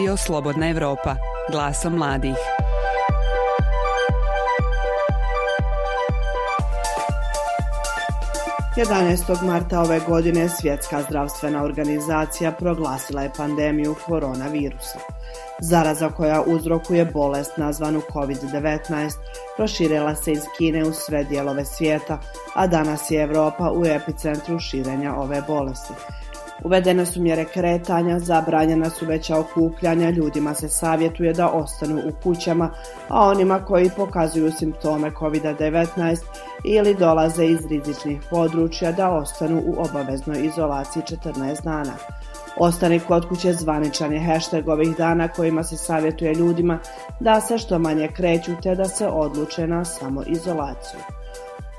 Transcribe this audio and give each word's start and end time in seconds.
Radio 0.00 0.16
Slobodna 0.16 0.68
Evropa, 0.68 1.16
glasom 1.50 1.92
mladih. 1.92 2.36
Jedanaestog 8.76 9.36
marta 9.42 9.80
ove 9.80 10.00
godine 10.08 10.48
Svjetska 10.48 11.02
zdravstvena 11.02 11.62
organizacija 11.62 12.52
proglasila 12.52 13.22
je 13.22 13.30
pandemiju 13.36 13.94
koronavirusa. 14.06 14.98
Zaraza 15.60 16.08
koja 16.08 16.42
uzrokuje 16.46 17.04
bolest 17.04 17.56
nazvanu 17.56 18.00
COVID-19 18.12 19.10
proširila 19.56 20.14
se 20.14 20.32
iz 20.32 20.42
Kine 20.58 20.84
u 20.84 20.92
sve 20.92 21.24
dijelove 21.24 21.64
svijeta, 21.64 22.18
a 22.54 22.66
danas 22.66 23.10
je 23.10 23.22
Europa 23.22 23.72
u 23.72 23.86
epicentru 23.86 24.58
širenja 24.58 25.14
ove 25.14 25.42
bolesti. 25.46 25.92
Uvedene 26.64 27.06
su 27.06 27.22
mjere 27.22 27.44
kretanja, 27.44 28.18
zabranjena 28.18 28.90
su 28.90 29.06
veća 29.06 29.38
okupljanja, 29.38 30.10
ljudima 30.10 30.54
se 30.54 30.68
savjetuje 30.68 31.32
da 31.32 31.48
ostanu 31.48 32.02
u 32.06 32.22
kućama, 32.22 32.70
a 33.08 33.28
onima 33.28 33.64
koji 33.64 33.90
pokazuju 33.96 34.52
simptome 34.52 35.10
COVID-19 35.10 36.16
ili 36.64 36.94
dolaze 36.94 37.46
iz 37.46 37.66
rizičnih 37.70 38.20
područja 38.30 38.92
da 38.92 39.10
ostanu 39.10 39.62
u 39.66 39.74
obaveznoj 39.82 40.46
izolaciji 40.46 41.02
14 41.02 41.64
dana. 41.64 41.92
Ostani 42.56 43.00
kod 43.00 43.28
kuće 43.28 43.52
zvaničan 43.52 44.12
je 44.12 44.20
hashtag 44.20 44.68
ovih 44.68 44.96
dana 44.96 45.28
kojima 45.28 45.64
se 45.64 45.76
savjetuje 45.76 46.34
ljudima 46.34 46.78
da 47.20 47.40
se 47.40 47.58
što 47.58 47.78
manje 47.78 48.08
kreću 48.08 48.52
te 48.62 48.74
da 48.74 48.84
se 48.84 49.06
odluče 49.06 49.66
na 49.66 49.84
samoizolaciju. 49.84 51.19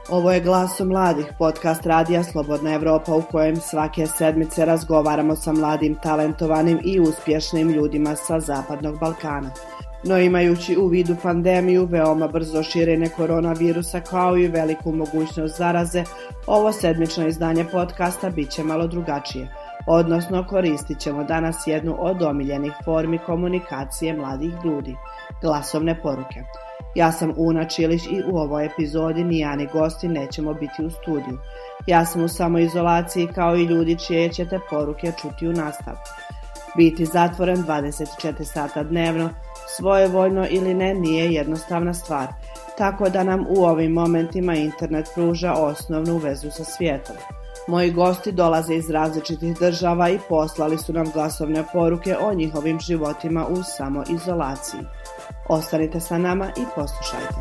Ovo 0.09 0.31
je 0.31 0.39
Glaso 0.39 0.85
mladih, 0.85 1.25
podcast 1.39 1.85
Radija 1.85 2.23
Slobodna 2.23 2.73
Evropa 2.73 3.15
u 3.15 3.21
kojem 3.21 3.55
svake 3.55 4.07
sedmice 4.07 4.65
razgovaramo 4.65 5.35
sa 5.35 5.53
mladim, 5.53 5.95
talentovanim 6.03 6.79
i 6.83 6.99
uspješnim 6.99 7.69
ljudima 7.69 8.15
sa 8.15 8.39
Zapadnog 8.39 8.99
Balkana. 8.99 9.51
No 10.03 10.17
imajući 10.17 10.77
u 10.77 10.87
vidu 10.87 11.15
pandemiju, 11.23 11.85
veoma 11.85 12.27
brzo 12.27 12.63
širenje 12.63 13.09
koronavirusa 13.09 13.99
kao 13.99 14.37
i 14.37 14.47
veliku 14.47 14.91
mogućnost 14.91 15.57
zaraze, 15.57 16.03
ovo 16.47 16.71
sedmično 16.71 17.27
izdanje 17.27 17.65
podcasta 17.71 18.29
bit 18.29 18.49
će 18.49 18.63
malo 18.63 18.87
drugačije. 18.87 19.47
Odnosno 19.87 20.47
koristit 20.47 20.99
ćemo 20.99 21.23
danas 21.23 21.67
jednu 21.67 21.95
od 21.99 22.21
omiljenih 22.21 22.71
formi 22.85 23.19
komunikacije 23.25 24.13
mladih 24.13 24.53
ljudi, 24.65 24.95
glasovne 25.41 26.01
poruke. 26.01 26.43
Ja 26.95 27.11
sam 27.11 27.33
Una 27.37 27.65
Čilić 27.65 28.01
i 28.05 28.23
u 28.31 28.37
ovoj 28.37 28.65
epizodi 28.65 29.23
ni 29.23 29.39
ja 29.39 29.55
ni 29.55 29.67
gosti 29.73 30.07
nećemo 30.07 30.53
biti 30.53 30.85
u 30.85 30.89
studiju. 30.89 31.37
Ja 31.87 32.05
sam 32.05 32.23
u 32.23 32.27
samoizolaciji 32.27 33.27
kao 33.27 33.55
i 33.55 33.63
ljudi 33.63 33.97
čije 33.99 34.29
ćete 34.29 34.59
poruke 34.69 35.11
čuti 35.21 35.47
u 35.47 35.53
nastavku. 35.53 36.09
Biti 36.77 37.05
zatvoren 37.05 37.57
24 37.57 38.43
sata 38.43 38.83
dnevno, 38.83 39.29
svojevoljno 39.77 40.47
ili 40.49 40.73
ne, 40.73 40.93
nije 40.93 41.33
jednostavna 41.33 41.93
stvar, 41.93 42.27
tako 42.77 43.09
da 43.09 43.23
nam 43.23 43.45
u 43.49 43.63
ovim 43.63 43.91
momentima 43.91 44.55
internet 44.55 45.09
pruža 45.15 45.53
osnovnu 45.53 46.17
vezu 46.17 46.51
sa 46.51 46.63
svijetom. 46.63 47.15
Moji 47.67 47.91
gosti 47.91 48.31
dolaze 48.31 48.75
iz 48.75 48.89
različitih 48.89 49.57
država 49.59 50.09
i 50.09 50.19
poslali 50.29 50.77
su 50.77 50.93
nam 50.93 51.11
glasovne 51.13 51.63
poruke 51.73 52.15
o 52.17 52.33
njihovim 52.33 52.79
životima 52.79 53.45
u 53.47 53.63
samoizolaciji. 53.63 54.81
Ostanite 55.51 55.99
sa 55.99 56.17
nama 56.17 56.45
i 56.45 56.63
poslušajte. 56.75 57.35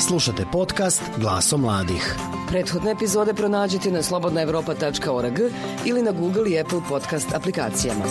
Slušate 0.00 0.44
podcast 0.52 1.02
Glaso 1.16 1.56
mladih. 1.56 2.16
Prethodne 2.48 2.90
epizode 2.90 3.34
pronađite 3.34 3.90
na 3.90 4.02
slobodnaevropa.org 4.02 5.38
ili 5.84 6.02
na 6.02 6.12
Google 6.12 6.50
i 6.50 6.60
Apple 6.60 6.80
podcast 6.88 7.34
aplikacijama. 7.34 8.04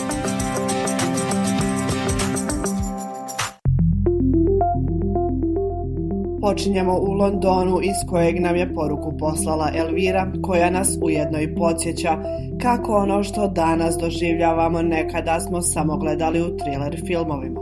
Počinjemo 6.40 6.98
u 6.98 7.12
Londonu 7.12 7.80
iz 7.82 8.10
kojeg 8.10 8.40
nam 8.40 8.56
je 8.56 8.74
poruku 8.74 9.16
poslala 9.18 9.70
Elvira 9.74 10.32
koja 10.42 10.70
nas 10.70 10.98
ujedno 11.02 11.40
i 11.40 11.54
podsjeća 11.54 12.18
kako 12.62 12.96
ono 12.96 13.22
što 13.22 13.48
danas 13.48 13.96
doživljavamo 14.00 14.82
nekada 14.82 15.40
smo 15.40 15.62
samo 15.62 15.96
gledali 15.96 16.42
u 16.42 16.56
thriller 16.56 17.02
filmovima. 17.06 17.60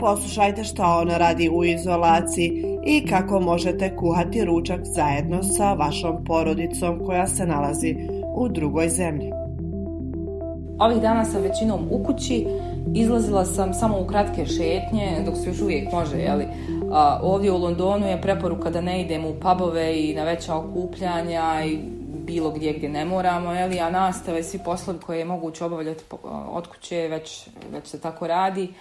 Poslušajte 0.00 0.64
što 0.64 0.82
ona 0.82 1.18
radi 1.18 1.48
u 1.48 1.64
izolaciji 1.64 2.64
i 2.86 3.06
kako 3.06 3.40
možete 3.40 3.96
kuhati 3.96 4.44
ručak 4.44 4.80
zajedno 4.84 5.42
sa 5.42 5.72
vašom 5.72 6.24
porodicom 6.24 7.00
koja 7.06 7.26
se 7.26 7.46
nalazi 7.46 7.96
u 8.36 8.48
drugoj 8.48 8.88
zemlji. 8.88 9.32
Ovih 10.78 11.00
dana 11.00 11.24
sam 11.24 11.42
većinom 11.42 11.80
u 11.90 12.04
kući, 12.04 12.46
izlazila 12.94 13.44
sam 13.44 13.74
samo 13.74 14.00
u 14.00 14.06
kratke 14.06 14.46
šetnje, 14.46 15.22
dok 15.26 15.36
se 15.36 15.48
još 15.48 15.60
uvijek 15.60 15.92
može, 15.92 16.16
jeli, 16.16 16.44
a, 16.92 17.20
ovdje 17.22 17.52
u 17.52 17.58
Londonu 17.58 18.06
je 18.06 18.22
preporuka 18.22 18.70
da 18.70 18.80
ne 18.80 19.00
idemo 19.00 19.28
u 19.28 19.34
pubove 19.34 20.00
i 20.00 20.14
na 20.14 20.24
veća 20.24 20.54
okupljanja 20.54 21.64
i 21.64 21.78
bilo 22.28 22.50
gdje 22.50 22.72
gdje 22.72 22.88
ne 22.88 23.04
moramo, 23.04 23.52
jeli, 23.52 23.80
a 23.80 23.90
nastave 23.90 24.42
svi 24.42 24.58
poslovi 24.58 24.98
koje 24.98 25.18
je 25.18 25.24
moguće 25.24 25.64
obavljati 25.64 26.04
od 26.50 26.66
kuće 26.66 26.96
već, 26.96 27.48
već 27.72 27.86
se 27.86 28.00
tako 28.00 28.26
radi. 28.26 28.74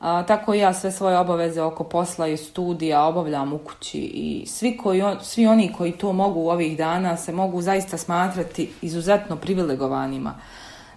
A, 0.00 0.22
tako 0.26 0.54
i 0.54 0.58
ja 0.58 0.72
sve 0.72 0.90
svoje 0.90 1.18
obaveze 1.18 1.62
oko 1.62 1.84
posla 1.84 2.28
i 2.28 2.36
studija 2.36 3.04
obavljam 3.04 3.52
u 3.52 3.58
kući 3.58 3.98
i 3.98 4.46
svi, 4.46 4.76
koji, 4.76 5.02
svi 5.22 5.46
oni 5.46 5.72
koji 5.72 5.92
to 5.92 6.12
mogu 6.12 6.50
ovih 6.50 6.76
dana 6.76 7.16
se 7.16 7.32
mogu 7.32 7.62
zaista 7.62 7.98
smatrati 7.98 8.70
izuzetno 8.82 9.36
privilegovanima. 9.36 10.34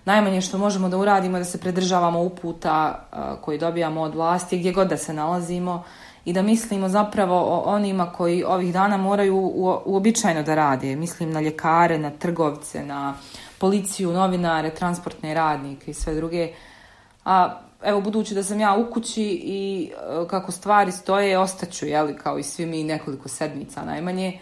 Najmanje 0.06 0.42
što 0.42 0.58
možemo 0.58 0.90
da 0.90 0.98
uradimo 0.98 1.38
je 1.38 1.42
da 1.42 1.46
se 1.46 1.60
pridržavamo 1.60 2.22
uputa 2.22 3.08
koji 3.42 3.58
dobijamo 3.58 4.02
od 4.02 4.16
vlasti 4.16 4.60
gdje 4.60 4.72
god 4.72 4.88
da 4.88 4.98
se 4.98 5.14
nalazimo 5.14 5.84
i 6.28 6.34
da 6.34 6.42
mislimo 6.42 6.90
zapravo 6.90 7.36
o 7.36 7.64
onima 7.66 8.12
koji 8.12 8.44
ovih 8.44 8.74
dana 8.74 8.98
moraju 8.98 9.52
uobičajeno 9.86 10.44
da 10.44 10.56
rade. 10.56 10.96
Mislim 10.96 11.32
na 11.32 11.42
ljekare, 11.42 11.98
na 11.98 12.10
trgovce, 12.10 12.86
na 12.86 13.14
policiju, 13.58 14.12
novinare, 14.12 14.70
transportne 14.76 15.34
radnike 15.34 15.92
i 15.92 15.94
sve 15.94 16.16
druge. 16.16 16.50
A 17.26 17.60
evo, 17.84 18.02
budući 18.02 18.36
da 18.36 18.44
sam 18.44 18.60
ja 18.60 18.76
u 18.76 18.92
kući 18.94 19.24
i 19.44 19.92
e, 19.92 20.28
kako 20.28 20.52
stvari 20.52 20.92
stoje, 20.92 21.40
ostaću, 21.40 21.86
jeli, 21.86 22.18
kao 22.18 22.40
i 22.40 22.44
svi 22.44 22.66
mi 22.66 22.84
nekoliko 22.84 23.30
sedmica 23.30 23.86
najmanje. 23.86 24.40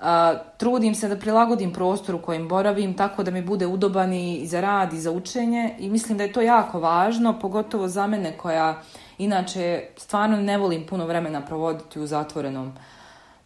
A, 0.00 0.34
trudim 0.56 0.94
se 0.94 1.08
da 1.08 1.16
prilagodim 1.16 1.72
prostor 1.72 2.14
u 2.14 2.22
kojem 2.22 2.48
boravim 2.48 2.96
tako 2.96 3.22
da 3.22 3.30
mi 3.30 3.42
bude 3.42 3.66
udoban 3.66 4.12
i 4.12 4.46
za 4.46 4.60
rad 4.60 4.92
i 4.92 5.00
za 5.00 5.10
učenje 5.10 5.74
i 5.78 5.88
mislim 5.90 6.18
da 6.18 6.24
je 6.24 6.32
to 6.32 6.40
jako 6.40 6.80
važno, 6.80 7.38
pogotovo 7.40 7.88
za 7.88 8.06
mene 8.06 8.38
koja 8.38 8.82
inače 9.18 9.84
stvarno 9.96 10.36
ne 10.36 10.58
volim 10.58 10.86
puno 10.86 11.06
vremena 11.06 11.40
provoditi 11.40 12.00
u 12.00 12.06
zatvorenom. 12.06 12.72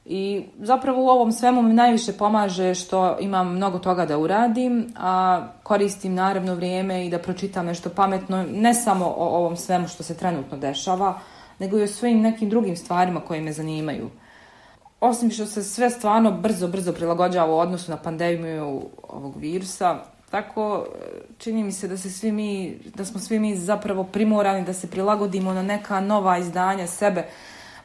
I 0.05 0.45
zapravo 0.59 1.05
u 1.05 1.09
ovom 1.09 1.33
svemu 1.33 1.63
mi 1.63 1.75
najviše 1.75 2.13
pomaže 2.13 2.75
što 2.75 3.17
imam 3.21 3.55
mnogo 3.55 3.79
toga 3.79 4.07
da 4.07 4.19
uradim, 4.19 4.93
a 4.97 5.47
koristim 5.63 6.15
naravno 6.15 6.55
vrijeme 6.55 7.07
i 7.07 7.11
da 7.11 7.19
pročitam 7.19 7.67
nešto 7.67 7.91
pametno, 7.91 8.43
ne 8.43 8.75
samo 8.75 9.07
o 9.07 9.37
ovom 9.37 9.57
svemu 9.57 9.89
što 9.89 10.03
se 10.03 10.17
trenutno 10.17 10.57
dešava, 10.57 11.21
nego 11.59 11.79
i 11.79 11.83
o 11.83 11.87
svojim 11.87 12.21
nekim 12.21 12.51
drugim 12.51 12.77
stvarima 12.77 13.21
koje 13.21 13.41
me 13.41 13.53
zanimaju 13.53 14.11
osim 15.01 15.31
što 15.31 15.47
se 15.47 15.65
sve 15.65 15.91
stvarno 15.91 16.33
brzo, 16.33 16.69
brzo 16.69 16.93
prilagođava 16.93 17.55
u 17.55 17.59
odnosu 17.59 17.91
na 17.91 17.97
pandemiju 17.97 18.83
ovog 19.09 19.37
virusa, 19.37 19.99
tako 20.31 20.87
čini 21.39 21.63
mi 21.63 21.73
se 21.73 21.89
da 21.89 21.97
se 21.97 22.11
svi 22.11 22.33
mi, 22.33 22.79
da 22.95 23.05
smo 23.05 23.21
svi 23.21 23.39
mi 23.39 23.57
zapravo 23.57 24.05
primorani 24.05 24.65
da 24.65 24.73
se 24.73 24.91
prilagodimo 24.91 25.53
na 25.53 25.63
neka 25.63 26.01
nova 26.01 26.39
izdanja 26.39 26.87
sebe. 26.87 27.27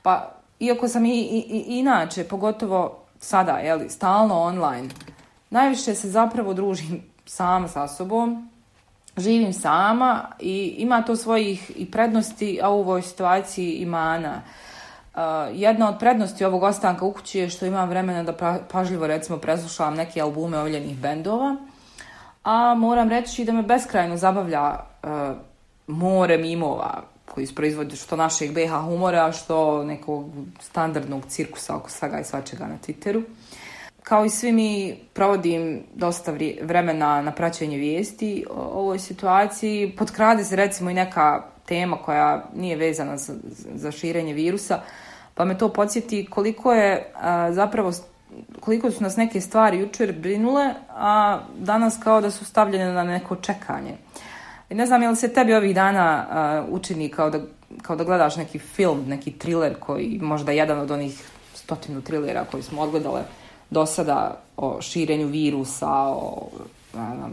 Pa, 0.02 0.32
iako 0.60 0.88
sam 0.88 1.06
i, 1.06 1.10
i, 1.10 1.46
i 1.50 1.80
inače, 1.80 2.24
pogotovo 2.24 3.04
sada, 3.20 3.52
jeli, 3.52 3.90
stalno 3.90 4.42
online, 4.42 4.90
najviše 5.50 5.96
se 5.96 6.10
zapravo 6.10 6.54
družim 6.54 7.04
sama 7.26 7.68
sa 7.68 7.88
sobom, 7.88 8.50
živim 9.18 9.54
sama 9.54 10.26
i 10.40 10.76
ima 10.78 11.02
to 11.02 11.16
svojih 11.16 11.72
i 11.76 11.92
prednosti, 11.92 12.60
a 12.64 12.70
u 12.70 12.80
ovoj 12.80 13.02
situaciji 13.02 13.72
i 13.72 13.86
mana. 13.86 14.42
Uh, 15.16 15.22
jedna 15.54 15.90
od 15.90 16.00
prednosti 16.00 16.46
ovog 16.46 16.64
ostanka 16.64 17.06
u 17.06 17.14
kući 17.14 17.40
je 17.40 17.50
što 17.50 17.66
imam 17.66 17.90
vremena 17.90 18.24
da 18.24 18.62
pažljivo 18.72 19.08
recimo 19.08 19.38
preslušavam 19.38 19.94
neke 19.94 20.22
albume 20.22 20.60
ovljenih 20.60 20.98
bendova, 20.98 21.58
a 22.44 22.76
moram 22.76 23.10
reći 23.10 23.46
da 23.46 23.52
me 23.52 23.62
beskrajno 23.64 24.18
zabavlja 24.18 24.80
uh, 25.04 25.10
more 25.88 26.38
mimova 26.38 27.04
koji 27.26 27.48
proizvodi 27.56 27.96
što 27.96 28.16
našeg 28.16 28.52
BH 28.52 28.72
humora, 28.86 29.32
što 29.32 29.84
nekog 29.84 30.26
standardnog 30.62 31.24
cirkusa 31.28 31.76
oko 31.76 31.90
svega 31.90 32.20
i 32.20 32.24
svačega 32.24 32.66
na 32.66 32.78
Twitteru. 32.88 33.24
Kao 34.04 34.26
i 34.26 34.30
svi 34.30 34.52
mi 34.52 34.96
provodim 35.14 35.84
dosta 35.96 36.34
vremena 36.62 37.22
na 37.22 37.32
praćenje 37.32 37.78
vijesti 37.78 38.46
o 38.50 38.80
ovoj 38.80 39.00
situaciji. 39.00 39.96
Potkrade 39.98 40.44
se 40.44 40.56
recimo 40.56 40.90
i 40.90 40.94
neka 40.94 41.44
tema 41.66 41.98
koja 41.98 42.46
nije 42.56 42.76
vezana 42.76 43.18
za, 43.18 43.34
za 43.76 43.92
širenje 43.92 44.34
virusa, 44.34 44.82
pa 45.34 45.46
me 45.46 45.58
to 45.58 45.70
podsjeti 45.70 46.28
koliko 46.30 46.74
je 46.74 47.12
a, 47.16 47.52
zapravo 47.52 47.92
koliko 48.60 48.92
su 48.92 49.04
nas 49.04 49.16
neke 49.16 49.42
stvari 49.42 49.80
jučer 49.80 50.14
brinule, 50.20 50.74
a 50.90 51.40
danas 51.60 51.98
kao 52.04 52.22
da 52.22 52.32
su 52.32 52.46
stavljene 52.46 52.94
na 52.94 53.04
neko 53.04 53.36
čekanje. 53.36 53.98
I 54.70 54.76
ne 54.76 54.86
znam, 54.86 55.02
je 55.02 55.10
li 55.10 55.16
se 55.16 55.34
tebi 55.34 55.54
ovih 55.54 55.76
dana 55.76 56.26
uh, 56.68 56.74
učini 56.74 57.10
kao 57.10 57.30
da, 57.30 57.40
kao 57.82 57.96
da 57.96 58.04
gledaš 58.04 58.36
neki 58.36 58.60
film, 58.60 59.06
neki 59.08 59.32
thriller 59.32 59.80
koji 59.80 60.20
možda 60.22 60.52
jedan 60.52 60.80
od 60.80 60.92
onih 60.92 61.30
stotinu 61.54 62.02
trilera 62.02 62.46
koji 62.52 62.64
smo 62.64 62.82
odgledale 62.82 63.22
do 63.70 63.86
sada 63.86 64.42
o 64.58 64.82
širenju 64.82 65.28
virusa, 65.28 65.90
o 65.92 66.50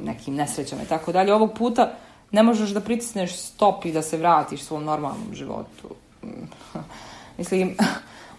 nekim 0.04 0.34
nesrećama 0.34 0.82
i 0.82 0.86
tako 0.86 1.12
dalje. 1.12 1.34
Ovog 1.34 1.54
puta 1.58 1.92
ne 2.30 2.42
možeš 2.42 2.70
da 2.70 2.80
pritisneš 2.80 3.36
stop 3.36 3.84
i 3.84 3.92
da 3.92 4.02
se 4.02 4.16
vratiš 4.16 4.62
svom 4.62 4.84
normalnom 4.84 5.34
životu. 5.34 5.88
Mislim, 7.38 7.76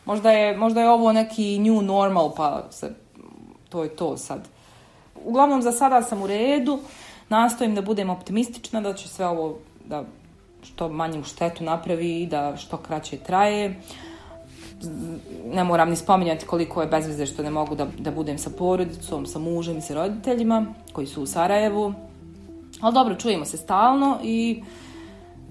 možda 0.05 0.31
je, 0.31 0.57
možda 0.57 0.81
je 0.81 0.89
ovo 0.89 1.11
neki 1.11 1.59
new 1.59 1.81
normal, 1.81 2.33
pa 2.35 2.63
se, 2.69 2.93
to 3.69 3.83
je 3.83 3.95
to 3.95 4.17
sad. 4.17 4.47
Uglavnom, 5.25 5.61
za 5.61 5.71
sada 5.71 6.01
sam 6.01 6.21
u 6.21 6.27
redu, 6.27 6.79
nastojim 7.29 7.75
da 7.75 7.81
budem 7.81 8.09
optimistična, 8.09 8.81
da 8.81 8.93
će 8.93 9.07
sve 9.07 9.27
ovo 9.27 9.57
da 9.85 10.03
što 10.63 10.89
manju 10.89 11.23
štetu 11.23 11.63
napravi 11.63 12.21
i 12.21 12.27
da 12.27 12.57
što 12.57 12.77
kraće 12.77 13.17
traje. 13.17 13.81
Ne 15.53 15.63
moram 15.63 15.89
ni 15.89 15.95
spominjati 15.95 16.45
koliko 16.45 16.81
je 16.81 16.87
bez 16.87 17.07
veze 17.07 17.25
što 17.25 17.43
ne 17.43 17.49
mogu 17.51 17.75
da, 17.75 17.87
da 17.99 18.11
budem 18.11 18.37
sa 18.37 18.49
porodicom, 18.49 19.25
sa 19.25 19.39
mužem 19.39 19.77
i 19.77 19.81
sa 19.81 19.93
roditeljima 19.93 20.65
koji 20.93 21.07
su 21.07 21.23
u 21.23 21.25
Sarajevu. 21.25 21.93
Ali 22.81 22.93
dobro, 22.93 23.15
čujemo 23.15 23.45
se 23.45 23.57
stalno 23.57 24.19
i 24.23 24.63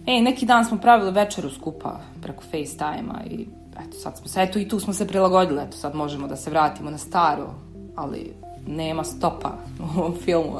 e, 0.06 0.20
neki 0.20 0.46
dan 0.46 0.64
smo 0.64 0.78
pravili 0.78 1.10
večeru 1.10 1.50
skupa 1.50 2.00
preko 2.22 2.42
FaceTime-a 2.42 3.24
i 3.30 3.46
eto, 3.72 3.96
sad 3.98 4.18
smo 4.18 4.28
se, 4.28 4.42
eto 4.42 4.58
i 4.58 4.68
tu 4.68 4.80
smo 4.80 4.92
se 4.92 5.06
prilagodili, 5.06 5.62
eto, 5.62 5.76
sad 5.76 5.94
možemo 5.94 6.26
da 6.26 6.36
se 6.36 6.50
vratimo 6.50 6.90
na 6.90 6.98
staro, 6.98 7.54
ali 7.96 8.32
nema 8.66 9.04
stopa 9.04 9.52
u 9.80 9.98
ovom 9.98 10.14
filmu, 10.24 10.52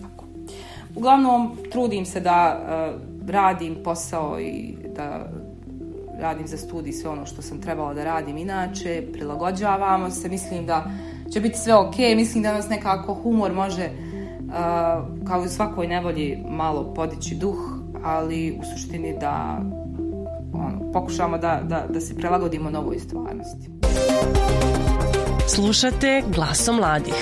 tako. 0.00 0.24
Uglavnom, 0.96 1.56
trudim 1.72 2.06
se 2.06 2.20
da 2.20 2.60
uh, 2.60 3.30
radim 3.30 3.76
posao 3.84 4.40
i 4.40 4.74
da 4.96 5.26
radim 6.20 6.46
za 6.46 6.56
studij 6.56 6.92
sve 6.92 7.10
ono 7.10 7.26
što 7.26 7.42
sam 7.42 7.60
trebala 7.60 7.94
da 7.94 8.04
radim 8.04 8.38
inače, 8.38 9.06
prilagođavamo 9.12 10.10
se, 10.10 10.28
mislim 10.28 10.66
da 10.66 10.84
će 11.32 11.40
biti 11.40 11.58
sve 11.58 11.74
ok, 11.74 11.98
mislim 12.16 12.42
da 12.42 12.52
nas 12.52 12.68
nekako 12.68 13.14
humor 13.14 13.52
može 13.52 13.84
uh, 13.84 15.26
kao 15.28 15.42
i 15.42 15.46
u 15.46 15.48
svakoj 15.48 15.86
nevolji 15.86 16.44
malo 16.48 16.94
podići 16.94 17.34
duh, 17.34 17.58
ali 18.02 18.58
u 18.60 18.64
suštini 18.64 19.18
da 19.20 19.60
ono, 20.66 20.92
pokušamo 20.92 21.38
da, 21.38 21.60
da, 21.64 21.86
da 21.88 22.00
se 22.00 22.14
prelagodimo 22.14 22.70
novoj 22.70 22.98
stvarnosti. 22.98 23.70
Slušate 25.48 26.22
glasom 26.34 26.76
mladih. 26.76 27.14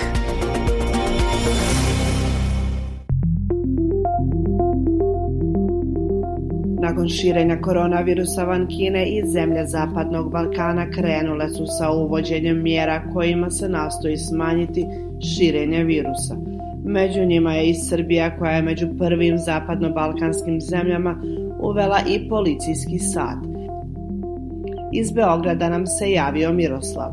Nakon 6.83 7.09
širenja 7.09 7.61
koronavirusa 7.61 8.45
van 8.45 8.67
Kine 8.69 9.07
i 9.07 9.27
zemlje 9.27 9.67
Zapadnog 9.67 10.33
Balkana 10.33 10.91
krenule 10.91 11.49
su 11.49 11.67
sa 11.79 11.91
uvođenjem 11.91 12.63
mjera 12.63 13.03
kojima 13.13 13.51
se 13.51 13.69
nastoji 13.69 14.17
smanjiti 14.17 14.87
širenje 15.21 15.85
virusa. 15.85 16.37
Među 16.85 17.25
njima 17.25 17.55
je 17.55 17.71
i 17.71 17.75
Srbija 17.75 18.39
koja 18.39 18.53
je 18.53 18.63
među 18.63 18.89
prvim 18.99 19.39
zapadno-balkanskim 19.39 20.61
zemljama 20.61 21.23
uvela 21.63 22.01
i 22.09 22.29
policijski 22.29 22.99
sat. 22.99 23.39
Iz 24.93 25.11
Beograda 25.11 25.69
nam 25.69 25.87
se 25.87 26.11
javio 26.11 26.53
Miroslav. 26.53 27.13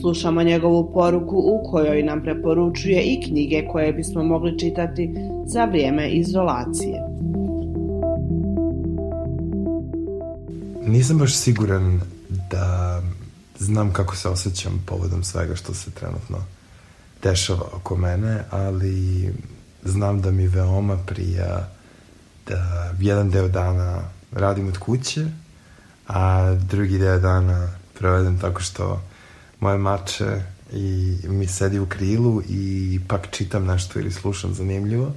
Slušamo 0.00 0.42
njegovu 0.42 0.92
poruku 0.92 1.36
u 1.36 1.70
kojoj 1.70 2.02
nam 2.02 2.22
preporučuje 2.22 3.02
i 3.02 3.22
knjige 3.22 3.66
koje 3.72 3.92
bismo 3.92 4.24
mogli 4.24 4.58
čitati 4.58 5.14
za 5.46 5.64
vrijeme 5.64 6.08
izolacije. 6.08 7.02
Nisam 10.86 11.18
baš 11.18 11.34
siguran 11.34 12.00
da 12.50 13.00
znam 13.58 13.92
kako 13.92 14.16
se 14.16 14.28
osjećam 14.28 14.84
povodom 14.86 15.22
svega 15.22 15.54
što 15.54 15.74
se 15.74 15.90
trenutno 15.90 16.38
dešava 17.22 17.66
oko 17.72 17.96
mene, 17.96 18.42
ali 18.50 19.28
znam 19.84 20.20
da 20.20 20.30
mi 20.30 20.46
veoma 20.46 20.96
prija 21.06 21.68
da 22.46 22.92
jedan 23.00 23.30
deo 23.30 23.48
dana 23.48 24.02
radim 24.32 24.68
od 24.68 24.78
kuće, 24.78 25.26
a 26.08 26.54
drugi 26.54 26.98
deo 26.98 27.18
dana 27.18 27.68
provedem 27.98 28.38
tako 28.38 28.60
što 28.60 29.02
moje 29.60 29.78
mače 29.78 30.42
i 30.72 31.16
mi 31.24 31.46
sedi 31.46 31.78
u 31.78 31.86
krilu 31.86 32.42
i 32.48 33.00
pak 33.08 33.30
čitam 33.30 33.64
nešto 33.64 33.98
ili 33.98 34.12
slušam 34.12 34.54
zanimljivo. 34.54 35.12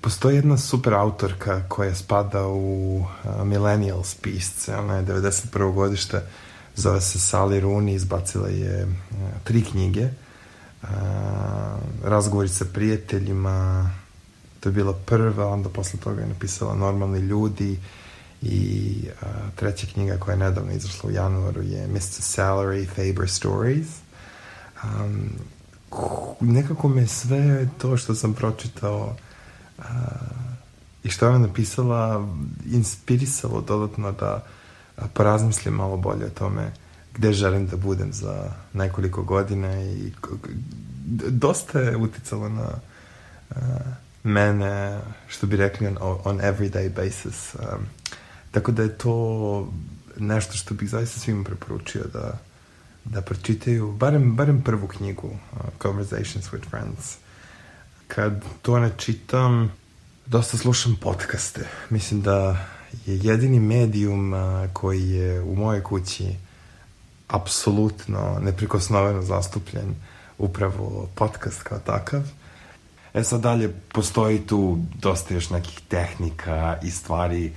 Postoji 0.00 0.36
jedna 0.36 0.58
super 0.58 0.94
autorka 0.94 1.62
koja 1.68 1.94
spada 1.94 2.46
u 2.46 3.04
millennials 3.44 4.14
pisce, 4.14 4.76
ona 4.76 4.96
je 4.96 5.06
91. 5.06 5.74
godište, 5.74 6.22
zove 6.76 7.00
se 7.00 7.18
Sally 7.18 7.60
Rooney, 7.60 7.94
izbacila 7.94 8.48
je 8.48 8.86
tri 9.44 9.62
knjige, 9.62 10.08
razgovori 12.04 12.48
sa 12.48 12.64
prijateljima, 12.64 13.90
to 14.64 14.68
je 14.68 14.72
bila 14.72 14.92
prva, 14.92 15.46
onda 15.46 15.68
posle 15.68 16.00
toga 16.00 16.20
je 16.20 16.26
napisala 16.26 16.74
Normalni 16.74 17.18
ljudi 17.18 17.78
i 18.42 18.94
uh, 19.04 19.28
treća 19.56 19.86
knjiga 19.92 20.16
koja 20.16 20.32
je 20.32 20.38
nedavno 20.38 20.72
izašla 20.72 21.10
u 21.10 21.12
januaru 21.12 21.62
je 21.62 21.88
Mr. 21.88 22.20
Salary 22.20 22.86
Faber 22.88 23.30
Stories. 23.30 23.86
Um, 24.84 25.30
nekako 26.40 26.88
me 26.88 27.06
sve 27.06 27.68
to 27.78 27.96
što 27.96 28.14
sam 28.14 28.34
pročitao 28.34 29.16
uh, 29.78 29.84
i 31.02 31.08
što 31.10 31.28
je 31.28 31.38
napisala 31.38 32.28
inspirisalo 32.66 33.60
dodatno 33.60 34.12
da 34.12 34.44
uh, 34.96 35.04
porazmislim 35.14 35.74
malo 35.74 35.96
bolje 35.96 36.26
o 36.26 36.30
tome 36.38 36.72
gde 37.14 37.32
želim 37.32 37.66
da 37.66 37.76
budem 37.76 38.12
za 38.12 38.52
nekoliko 38.72 39.22
godina 39.22 39.82
i 39.82 40.12
dosta 41.28 41.80
je 41.80 41.96
uticalo 41.96 42.48
na 42.48 42.68
mene, 44.24 45.00
što 45.28 45.46
bi 45.46 45.56
rekli, 45.56 45.86
on, 45.86 46.18
on 46.24 46.38
everyday 46.38 46.88
basis. 46.88 47.54
Um, 47.54 47.86
tako 48.50 48.72
da 48.72 48.82
je 48.82 48.98
to 48.98 49.68
nešto 50.16 50.52
što 50.52 50.74
bih 50.74 50.88
zaista 50.88 51.20
svima 51.20 51.44
preporučio 51.44 52.04
da, 52.12 52.38
da 53.04 53.20
pročitaju, 53.20 53.92
barem, 53.92 54.36
barem 54.36 54.62
prvu 54.62 54.86
knjigu, 54.86 55.26
uh, 55.26 55.60
Conversations 55.82 56.50
with 56.50 56.68
Friends. 56.70 57.16
Kad 58.08 58.44
to 58.62 58.78
ne 58.78 58.90
čitam, 58.96 59.72
dosta 60.26 60.56
slušam 60.56 60.96
podcaste. 61.00 61.68
Mislim 61.90 62.22
da 62.22 62.66
je 63.06 63.18
jedini 63.18 63.60
medijum 63.60 64.32
uh, 64.32 64.40
koji 64.72 65.10
je 65.10 65.40
u 65.40 65.56
mojoj 65.56 65.82
kući 65.82 66.36
apsolutno 67.28 68.38
neprikosnoveno 68.42 69.22
zastupljen 69.22 69.94
upravo 70.38 71.08
podcast 71.14 71.62
kao 71.62 71.78
takav. 71.78 72.22
E 73.14 73.24
sad 73.24 73.40
dalje, 73.40 73.72
postoji 73.92 74.38
tu 74.38 74.78
dosta 74.94 75.34
još 75.34 75.50
nekih 75.50 75.80
tehnika 75.88 76.78
i 76.82 76.90
stvari 76.90 77.52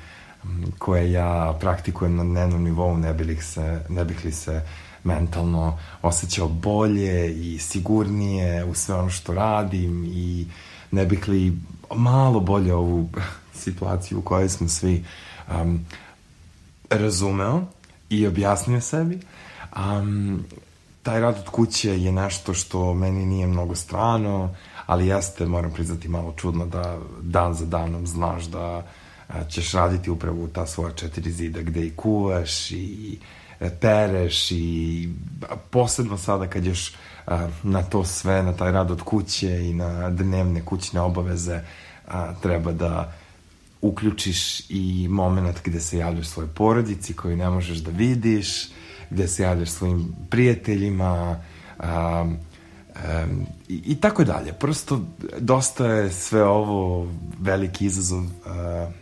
koje 0.77 1.11
ja 1.11 1.57
praktikujem 1.59 2.15
na 2.15 2.23
dnevnom 2.23 2.63
nivou, 2.63 2.97
ne 2.97 3.13
bih, 3.13 3.43
se, 3.43 3.81
ne 3.89 4.05
bih 4.05 4.25
li 4.25 4.31
se 4.31 4.61
mentalno 5.03 5.79
osjećao 6.01 6.47
bolje 6.47 7.33
i 7.33 7.59
sigurnije 7.59 8.65
u 8.65 8.73
sve 8.73 8.95
ono 8.95 9.09
što 9.09 9.33
radim 9.33 10.05
i 10.05 10.47
ne 10.91 11.05
bih 11.05 11.27
li 11.27 11.57
malo 11.95 12.39
bolje 12.39 12.73
ovu 12.73 13.09
situaciju 13.63 14.19
u 14.19 14.21
kojoj 14.21 14.49
smo 14.49 14.67
svi 14.67 15.05
um, 15.51 15.85
razumeo 16.89 17.61
i 18.09 18.27
objasnio 18.27 18.81
sebi. 18.81 19.19
Um, 19.75 20.45
taj 21.03 21.19
rad 21.19 21.37
od 21.39 21.49
kuće 21.49 22.01
je 22.01 22.11
nešto 22.11 22.53
što 22.53 22.93
meni 22.93 23.25
nije 23.25 23.47
mnogo 23.47 23.75
strano, 23.75 24.55
ali 24.87 25.07
jeste, 25.07 25.45
moram 25.45 25.71
priznati, 25.71 26.07
malo 26.07 26.33
čudno 26.37 26.65
da 26.65 26.97
dan 27.21 27.53
za 27.53 27.65
danom 27.65 28.07
znaš 28.07 28.43
da 28.43 28.83
ćeš 29.49 29.71
raditi 29.71 30.09
upravo 30.09 30.43
u 30.43 30.47
ta 30.47 30.65
svoja 30.65 30.93
četiri 30.93 31.31
zida 31.31 31.61
gde 31.61 31.85
i 31.85 31.95
kuvaš 31.95 32.71
i 32.71 33.19
e, 33.59 33.69
pereš 33.81 34.51
i 34.51 35.09
posebno 35.69 36.17
sada 36.17 36.47
kad 36.47 36.65
još 36.65 36.95
na 37.63 37.83
to 37.83 38.05
sve, 38.05 38.43
na 38.43 38.53
taj 38.53 38.71
rad 38.71 38.91
od 38.91 39.01
kuće 39.01 39.69
i 39.69 39.73
na 39.73 40.09
dnevne 40.09 40.65
kućne 40.65 41.01
obaveze 41.01 41.59
treba 42.41 42.71
da 42.71 43.13
uključiš 43.81 44.69
i 44.69 45.07
moment 45.09 45.57
gde 45.63 45.79
se 45.79 45.97
javljaš 45.97 46.27
svojoj 46.27 46.49
porodici 46.49 47.13
koju 47.13 47.37
ne 47.37 47.49
možeš 47.49 47.77
da 47.77 47.91
vidiš, 47.91 48.69
gde 49.09 49.27
se 49.27 49.43
javljaš 49.43 49.69
svojim 49.69 50.15
prijateljima, 50.29 51.39
i, 53.69 53.95
tako 53.95 54.23
dalje. 54.23 54.53
Prosto 54.53 55.01
dosta 55.39 55.85
je 55.85 56.11
sve 56.11 56.43
ovo 56.43 57.07
veliki 57.39 57.85
izazov, 57.85 58.19
uh, 58.19 58.29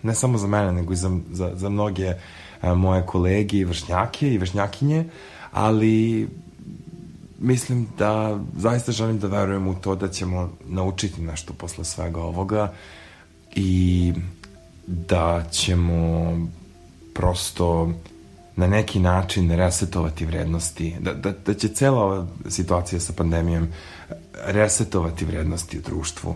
ne 0.03 0.15
samo 0.15 0.37
za 0.37 0.47
mene, 0.47 0.71
nego 0.71 0.93
i 0.93 0.95
za, 0.95 1.19
za, 1.31 1.51
za 1.55 1.69
mnoge 1.69 2.07
uh, 2.07 2.15
moje 2.77 3.05
kolege 3.05 3.57
i 3.57 3.65
vršnjake 3.65 4.33
i 4.33 4.37
vršnjakinje, 4.37 5.05
ali 5.51 6.27
mislim 7.39 7.87
da 7.97 8.39
zaista 8.57 8.91
želim 8.91 9.19
da 9.19 9.27
verujem 9.27 9.67
u 9.67 9.75
to 9.75 9.95
da 9.95 10.07
ćemo 10.07 10.49
naučiti 10.65 11.21
nešto 11.21 11.53
posle 11.53 11.83
svega 11.85 12.21
ovoga 12.21 12.73
i 13.55 14.13
da 14.87 15.43
ćemo 15.51 16.37
prosto 17.13 17.93
na 18.55 18.67
neki 18.67 18.99
način 18.99 19.51
resetovati 19.51 20.25
vrednosti, 20.25 20.95
da, 20.99 21.13
da, 21.13 21.31
da 21.45 21.53
će 21.53 21.67
cela 21.67 22.03
ova 22.03 22.27
situacija 22.49 22.99
sa 22.99 23.13
pandemijom 23.13 23.67
resetovati 24.45 25.25
vrednosti 25.25 25.77
u 25.77 25.81
društvu 25.81 26.35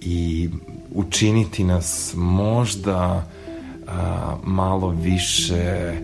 i 0.00 0.50
učiniti 0.94 1.64
nas 1.64 2.12
možda 2.16 3.26
a, 3.88 4.36
malo 4.44 4.88
više 4.88 5.94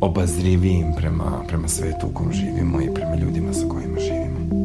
obazrivijim 0.00 0.92
prema, 0.96 1.42
prema 1.48 1.68
svetu 1.68 2.06
u 2.06 2.14
kom 2.14 2.32
živimo 2.32 2.80
i 2.80 2.94
prema 2.94 3.16
ljudima 3.16 3.52
sa 3.52 3.68
kojima 3.68 4.00
živimo. 4.00 4.64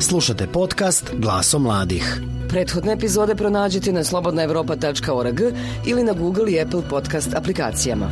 Slušate 0.00 0.46
podcast 0.46 1.10
Glaso 1.18 1.58
mladih. 1.58 2.29
Prethodne 2.50 2.92
epizode 2.92 3.34
pronađite 3.34 3.92
na 3.92 4.04
slobodnaevropa.org 4.04 5.40
ili 5.86 6.04
na 6.04 6.12
Google 6.12 6.52
i 6.52 6.60
Apple 6.60 6.82
podcast 6.90 7.34
aplikacijama. 7.34 8.10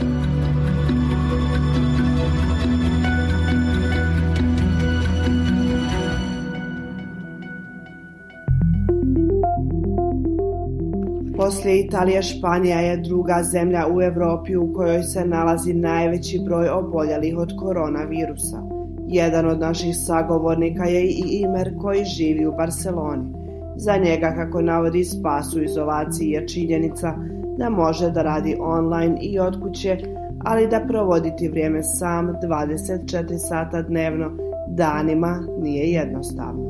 Poslije 11.36 11.80
Italije, 11.80 12.22
Španija 12.22 12.80
je 12.80 12.96
druga 12.96 13.42
zemlja 13.52 13.86
u 13.90 14.02
Evropi 14.02 14.56
u 14.56 14.72
kojoj 14.72 15.02
se 15.02 15.24
nalazi 15.24 15.74
najveći 15.74 16.40
broj 16.44 16.68
oboljelih 16.68 17.38
od 17.38 17.52
koronavirusa. 17.58 18.62
Jedan 19.08 19.46
od 19.46 19.60
naših 19.60 19.96
sagovornika 19.96 20.84
je 20.84 21.04
i 21.04 21.40
Imer 21.42 21.74
koji 21.80 22.04
živi 22.04 22.46
u 22.46 22.52
Barceloni. 22.52 23.37
Za 23.80 23.96
njega, 23.96 24.34
kako 24.36 24.62
navodi, 24.62 25.04
spas 25.04 25.56
u 25.56 25.62
izolaciji 25.62 26.30
je 26.30 26.48
činjenica 26.48 27.14
da 27.58 27.70
može 27.70 28.10
da 28.10 28.22
radi 28.22 28.56
online 28.60 29.18
i 29.20 29.38
od 29.38 29.62
kuće, 29.62 29.96
ali 30.44 30.68
da 30.68 30.84
provoditi 30.88 31.48
vrijeme 31.48 31.82
sam 31.82 32.26
24 32.26 33.38
sata 33.38 33.82
dnevno 33.82 34.30
danima 34.68 35.40
nije 35.58 35.92
jednostavno. 35.92 36.68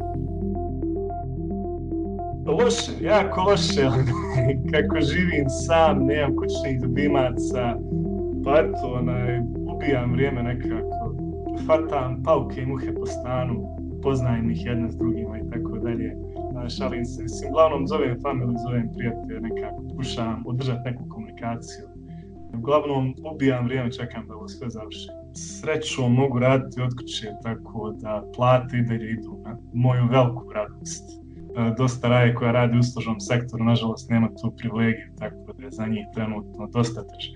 Loše, 2.47 2.93
jako 3.01 3.43
loše, 3.43 3.83
kako 4.73 5.01
živim 5.01 5.49
sam, 5.49 6.07
nemam 6.07 6.37
kućnih 6.37 6.83
ljubimaca, 6.83 7.77
pa 8.45 8.59
eto, 8.61 8.93
onaj, 9.01 9.41
ubijam 9.75 10.13
vrijeme 10.13 10.43
nekako, 10.43 11.15
fatam 11.67 12.23
pauke 12.23 12.61
i 12.61 12.67
muhe 12.67 12.95
po 12.95 13.07
stanu, 13.07 13.55
poznajem 14.03 14.51
ih 14.51 14.67
jedne 14.67 14.91
s 14.91 14.97
drugima 14.97 15.39
i 15.39 15.51
tako 15.51 15.79
dalje. 15.79 16.28
Šalim 16.77 17.05
se, 17.05 17.23
mislim, 17.23 17.51
uglavnom 17.51 17.87
zovem 17.87 18.21
familiju, 18.23 18.55
zovem 18.67 18.89
prijatelje, 18.97 19.41
nekako 19.41 19.83
pokušavam 19.89 20.43
održati 20.47 20.91
neku 20.91 21.05
komunikaciju. 21.09 21.85
Uglavnom 22.59 23.15
ubijam 23.35 23.65
vrijeme, 23.65 23.93
čekam 23.93 24.27
da 24.29 24.35
ovo 24.35 24.49
sve 24.49 24.71
završi. 24.71 25.09
Srećom 25.35 26.15
mogu 26.15 26.39
raditi 26.39 26.81
od 26.81 26.91
kuće, 27.01 27.29
tako 27.43 27.93
da 28.03 28.23
plate 28.37 28.77
i 28.79 28.83
dalje 28.83 29.11
idu 29.11 29.39
na 29.45 29.59
moju 29.73 30.07
veliku 30.11 30.53
radost 30.53 31.29
dosta 31.77 32.09
raje 32.09 32.35
koja 32.35 32.53
radi 32.53 32.77
u 32.77 32.81
uslužnom 32.81 33.21
sektoru, 33.21 33.65
nažalost 33.65 34.11
nema 34.11 34.29
tu 34.43 34.53
privilegiju, 34.57 35.07
tako 35.19 35.53
da 35.53 35.65
je 35.65 35.71
za 35.71 35.87
njih 35.87 36.07
trenutno 36.15 36.67
dosta 36.67 37.03
teže. 37.03 37.33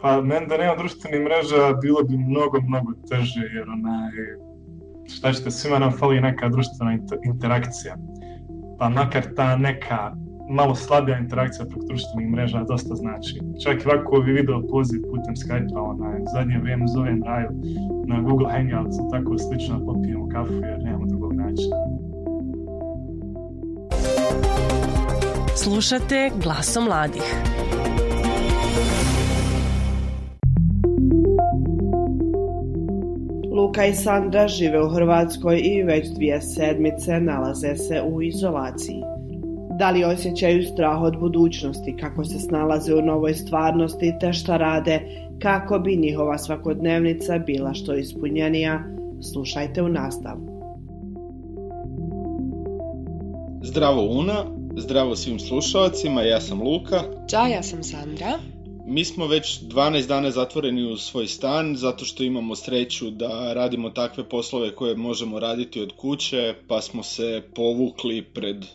Pa 0.00 0.20
meni 0.20 0.46
da 0.46 0.56
nema 0.56 0.76
društvenih 0.76 1.20
mreža 1.20 1.72
bilo 1.82 2.02
bi 2.02 2.16
mnogo, 2.16 2.60
mnogo 2.60 2.92
teže, 3.10 3.40
jer 3.54 3.70
onaj, 3.70 4.12
šta 5.08 5.32
ćete, 5.32 5.50
svima 5.50 5.78
nam 5.78 5.92
fali 5.92 6.20
neka 6.20 6.48
društvena 6.48 6.98
interakcija. 7.24 7.96
Pa 8.78 8.88
makar 8.88 9.24
ta 9.36 9.56
neka 9.56 10.16
malo 10.50 10.74
slabija 10.74 11.18
interakcija 11.18 11.66
preko 11.66 11.86
društvenih 11.86 12.30
mreža 12.30 12.64
dosta 12.68 12.94
znači. 12.94 13.40
Čak 13.64 13.84
i 13.84 13.88
ovako 13.88 14.20
video 14.20 14.62
poziv 14.70 15.00
putem 15.10 15.34
Skype-a, 15.34 15.82
onaj, 15.82 16.20
zadnje 16.34 16.58
vrijeme 16.58 16.86
zovem 16.86 17.22
Raju 17.22 17.48
na 18.06 18.20
Google 18.20 18.50
Hangouts, 18.52 18.96
tako 19.12 19.38
slično 19.38 19.86
popijemo 19.86 20.28
kafu 20.28 20.52
jer 20.52 20.82
nemamo 20.82 21.06
drugog 21.06 21.32
načina. 21.32 21.76
Slušate 25.56 26.30
Glaso 26.42 26.80
mladih. 26.80 27.34
Luka 33.74 33.86
i 33.86 33.94
Sandra 33.94 34.48
žive 34.48 34.84
u 34.84 34.88
Hrvatskoj 34.88 35.60
i 35.64 35.82
već 35.82 36.08
dvije 36.08 36.40
sedmice 36.40 37.20
nalaze 37.20 37.76
se 37.76 38.02
u 38.02 38.22
izolaciji. 38.22 39.02
Da 39.78 39.90
li 39.90 40.04
osjećaju 40.04 40.62
strah 40.62 41.02
od 41.02 41.18
budućnosti, 41.20 41.96
kako 42.00 42.24
se 42.24 42.38
snalaze 42.38 42.94
u 42.94 43.02
novoj 43.02 43.34
stvarnosti 43.34 44.12
te 44.20 44.32
šta 44.32 44.56
rade, 44.56 45.00
kako 45.42 45.78
bi 45.78 45.96
njihova 45.96 46.38
svakodnevnica 46.38 47.38
bila 47.38 47.74
što 47.74 47.94
ispunjenija, 47.94 48.84
slušajte 49.32 49.82
u 49.82 49.88
nastavu. 49.88 50.48
Zdravo 53.62 54.02
Una, 54.02 54.44
Zdravo 54.76 55.16
svim 55.16 55.38
slušalcima, 55.38 56.22
ja 56.22 56.40
sam 56.40 56.62
Luka. 56.62 57.02
Ćao, 57.30 57.46
ja 57.46 57.62
sam 57.62 57.82
Sandra. 57.82 58.32
Mi 58.86 59.04
smo 59.04 59.26
već 59.26 59.60
12 59.60 60.06
dana 60.06 60.30
zatvoreni 60.30 60.84
u 60.84 60.96
svoj 60.96 61.26
stan 61.26 61.76
zato 61.76 62.04
što 62.04 62.22
imamo 62.22 62.56
sreću 62.56 63.10
da 63.10 63.52
radimo 63.52 63.90
takve 63.90 64.28
poslove 64.28 64.74
koje 64.74 64.96
možemo 64.96 65.40
raditi 65.40 65.80
od 65.80 65.92
kuće, 65.96 66.54
pa 66.68 66.80
smo 66.80 67.02
se 67.02 67.42
povukli 67.54 68.22
pred 68.22 68.66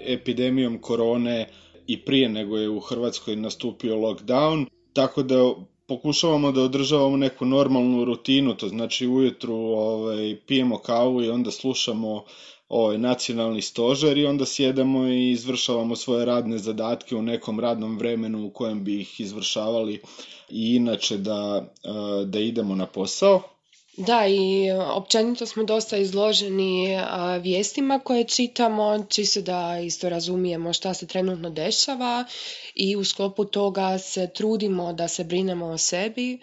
epidemijom 0.00 0.78
korone 0.78 1.48
i 1.86 2.00
prije 2.00 2.28
nego 2.28 2.56
je 2.58 2.68
u 2.68 2.80
Hrvatskoj 2.80 3.36
nastupio 3.36 3.96
lockdown, 3.96 4.66
tako 4.92 5.22
da 5.22 5.54
pokušavamo 5.86 6.52
da 6.52 6.62
održavamo 6.62 7.16
neku 7.16 7.44
normalnu 7.44 8.04
rutinu, 8.04 8.54
to 8.54 8.68
znači 8.68 9.06
ujutru 9.06 9.54
ovaj, 9.54 10.36
pijemo 10.46 10.78
kavu 10.78 11.22
i 11.22 11.30
onda 11.30 11.50
slušamo 11.50 12.24
ovaj 12.68 12.98
nacionalni 12.98 13.62
stožer 13.62 14.18
i 14.18 14.26
onda 14.26 14.46
sjedamo 14.46 15.06
i 15.06 15.30
izvršavamo 15.30 15.96
svoje 15.96 16.24
radne 16.24 16.58
zadatke 16.58 17.16
u 17.16 17.22
nekom 17.22 17.60
radnom 17.60 17.98
vremenu 17.98 18.46
u 18.46 18.50
kojem 18.50 18.84
bi 18.84 19.00
ih 19.00 19.20
izvršavali 19.20 20.00
i 20.50 20.74
inače 20.76 21.16
da, 21.16 21.68
da 22.26 22.38
idemo 22.38 22.74
na 22.74 22.86
posao. 22.86 23.42
Da, 23.96 24.26
i 24.26 24.70
općenito 24.94 25.46
smo 25.46 25.64
dosta 25.64 25.96
izloženi 25.96 26.98
vijestima 27.40 27.98
koje 27.98 28.24
čitamo, 28.24 29.06
čisto 29.08 29.40
da 29.40 29.78
isto 29.78 30.08
razumijemo 30.08 30.72
šta 30.72 30.94
se 30.94 31.06
trenutno 31.06 31.50
dešava 31.50 32.24
i 32.76 32.96
u 32.96 33.04
sklopu 33.04 33.44
toga 33.44 33.98
se 33.98 34.30
trudimo 34.34 34.92
da 34.92 35.08
se 35.08 35.24
brinemo 35.24 35.66
o 35.66 35.78
sebi. 35.78 36.38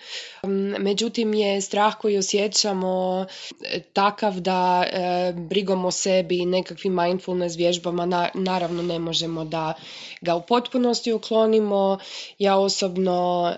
Međutim 0.79 1.33
je 1.33 1.61
strah 1.61 1.97
koji 2.01 2.17
osjećamo 2.17 3.25
e, 3.61 3.79
takav 3.79 4.39
da 4.39 4.83
e, 4.85 5.33
brigom 5.33 5.85
o 5.85 5.91
sebi 5.91 6.37
i 6.37 6.45
nekakvim 6.45 6.93
mindfulness 6.93 7.57
vježbama 7.57 8.29
naravno 8.33 8.83
ne 8.83 8.99
možemo 8.99 9.45
da 9.45 9.73
ga 10.21 10.35
u 10.35 10.41
potpunosti 10.41 11.13
uklonimo. 11.13 11.97
Ja 12.39 12.57
osobno 12.57 13.49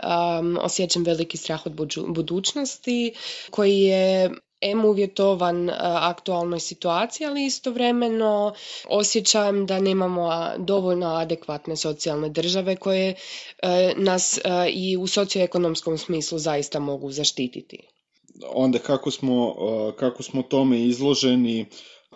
osjećam 0.62 1.04
veliki 1.04 1.38
strah 1.38 1.66
od 1.66 1.74
budućnosti 2.08 3.14
koji 3.52 3.80
je 3.80 4.30
em 4.62 4.86
uvjetovan 4.86 5.70
aktualnoj 5.80 6.60
situaciji, 6.60 7.28
ali 7.28 7.46
istovremeno 7.46 8.54
osjećam 8.88 9.66
da 9.66 9.80
nemamo 9.80 10.30
dovoljno 10.58 11.08
adekvatne 11.08 11.76
socijalne 11.76 12.30
države 12.30 12.76
koje 12.76 13.16
nas 13.98 14.40
i 14.70 14.98
u 14.98 15.08
socioekonomskom 15.08 15.98
smislu 15.98 16.40
zaista 16.40 16.80
mogu 16.80 17.12
zaštititi. 17.12 17.80
Onda 18.46 18.80
kako 18.80 19.12
smo, 19.12 19.56
kako 19.98 20.24
smo 20.24 20.44
tome 20.44 20.82
izloženi, 20.82 21.66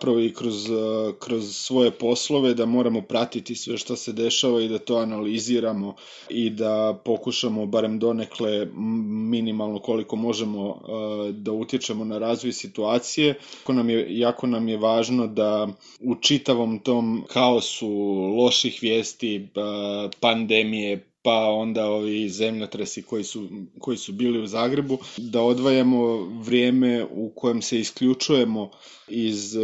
zapravo 0.00 0.20
i 0.20 0.34
kroz, 0.34 0.70
e, 0.70 0.74
kroz 1.18 1.56
svoje 1.56 1.90
poslove 1.90 2.54
da 2.54 2.66
moramo 2.66 3.02
pratiti 3.02 3.54
sve 3.54 3.78
što 3.78 3.96
se 3.96 4.12
dešava 4.12 4.62
i 4.62 4.68
da 4.68 4.78
to 4.78 4.96
analiziramo 4.96 5.94
i 6.28 6.50
da 6.50 7.00
pokušamo 7.04 7.66
barem 7.66 7.98
donekle 7.98 8.66
minimalno 9.30 9.78
koliko 9.78 10.16
možemo 10.16 10.68
e, 10.68 11.32
da 11.32 11.52
utječemo 11.52 12.04
na 12.04 12.18
razvoj 12.18 12.52
situacije. 12.52 13.34
Jako 13.60 13.72
nam 13.72 13.90
je, 13.90 14.18
jako 14.18 14.46
nam 14.46 14.68
je 14.68 14.76
važno 14.76 15.26
da 15.26 15.68
u 16.00 16.14
čitavom 16.14 16.78
tom 16.78 17.24
kaosu 17.28 17.88
loših 18.38 18.78
vijesti, 18.82 19.36
e, 19.36 19.40
pandemije, 20.20 21.09
pa 21.22 21.50
onda 21.50 21.86
ovi 21.86 22.28
zemljotresi 22.28 23.02
koji 23.02 23.24
su, 23.24 23.48
koji 23.78 23.96
su 23.96 24.12
bili 24.12 24.42
u 24.42 24.46
Zagrebu, 24.46 24.98
da 25.16 25.42
odvajamo 25.42 26.16
vrijeme 26.16 27.04
u 27.04 27.32
kojem 27.36 27.62
se 27.62 27.80
isključujemo 27.80 28.70
iz 29.08 29.56
uh, 29.56 29.62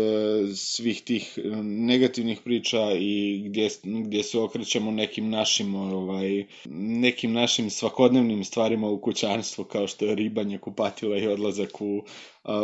svih 0.54 1.02
tih 1.02 1.38
negativnih 1.62 2.40
priča 2.44 2.92
i 2.98 3.42
gdje, 3.46 3.68
gdje 3.82 4.22
se 4.22 4.38
okrećemo 4.38 4.90
nekim 4.90 5.30
našim 5.30 5.74
ovaj, 5.74 6.46
nekim 6.74 7.32
našim 7.32 7.70
svakodnevnim 7.70 8.44
stvarima 8.44 8.88
u 8.88 9.00
kućanstvu 9.00 9.64
kao 9.64 9.86
što 9.86 10.04
je 10.04 10.14
ribanje, 10.14 10.58
kupatila 10.58 11.18
i 11.18 11.26
odlazak 11.26 11.80
u 11.80 12.02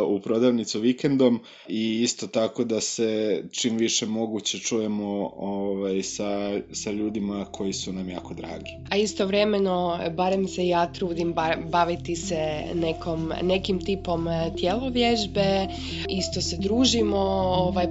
u 0.07 0.19
prodavnicu 0.19 0.79
vikendom 0.79 1.39
i 1.67 2.01
isto 2.01 2.27
tako 2.27 2.63
da 2.63 2.81
se 2.81 3.43
čim 3.51 3.77
više 3.77 4.05
moguće 4.05 4.59
čujemo 4.59 5.31
ovaj, 5.37 6.03
sa, 6.03 6.59
sa 6.71 6.91
ljudima 6.91 7.45
koji 7.45 7.73
su 7.73 7.93
nam 7.93 8.09
jako 8.09 8.33
dragi. 8.33 8.71
A 8.89 8.97
istovremeno, 8.97 9.97
barem 10.15 10.47
se 10.47 10.67
ja 10.67 10.85
trudim 10.85 11.33
baviti 11.71 12.15
se 12.15 12.63
nekom, 12.73 13.33
nekim 13.43 13.79
tipom 13.81 14.27
e, 14.27 14.51
tjelovježbe, 14.57 15.67
isto 16.09 16.41
se 16.41 16.57
družimo, 16.57 17.17
ovaj, 17.17 17.87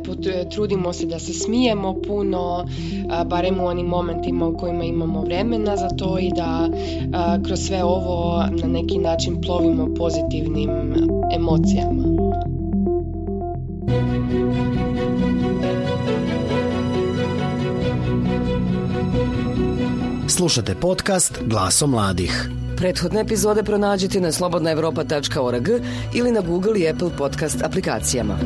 trudimo 0.55 0.93
se 0.93 1.07
da 1.07 1.19
se 1.19 1.33
smijemo 1.33 1.95
puno, 2.07 2.67
barem 3.27 3.61
u 3.61 3.67
onim 3.67 3.87
momentima 3.87 4.47
u 4.47 4.57
kojima 4.57 4.85
imamo 4.85 5.21
vremena 5.21 5.77
za 5.77 5.89
to 5.89 6.19
i 6.19 6.31
da 6.37 6.69
kroz 7.47 7.61
sve 7.61 7.85
ovo 7.85 8.45
na 8.63 8.69
neki 8.69 8.99
način 8.99 9.41
plovimo 9.41 9.95
pozitivnim 9.99 10.71
emocijama 11.35 12.02
Slušate 20.43 20.75
podcast 20.75 21.43
Glaso 21.47 21.87
mladih. 21.87 22.49
Prethodne 22.77 23.21
epizode 23.21 23.63
pronađite 23.63 24.21
na 24.21 24.33
slobodnaevropa.org 24.33 25.69
ili 26.15 26.33
na 26.33 26.41
Google 26.41 26.81
i 26.81 26.89
Apple 26.89 27.11
podcast 27.19 27.63
aplikacijama. 27.63 28.39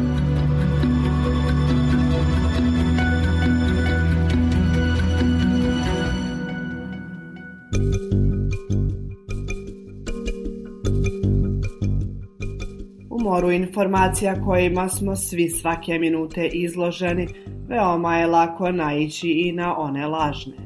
moru 13.09 13.51
informacija 13.51 14.45
kojima 14.45 14.89
smo 14.89 15.17
svi 15.17 15.49
svake 15.49 15.99
minute 15.99 16.47
izloženi, 16.47 17.29
veoma 17.69 18.17
je 18.17 18.27
lako 18.27 18.73
naići 18.73 19.29
i 19.29 19.53
na 19.53 19.79
one 19.79 20.07
lažne. 20.07 20.66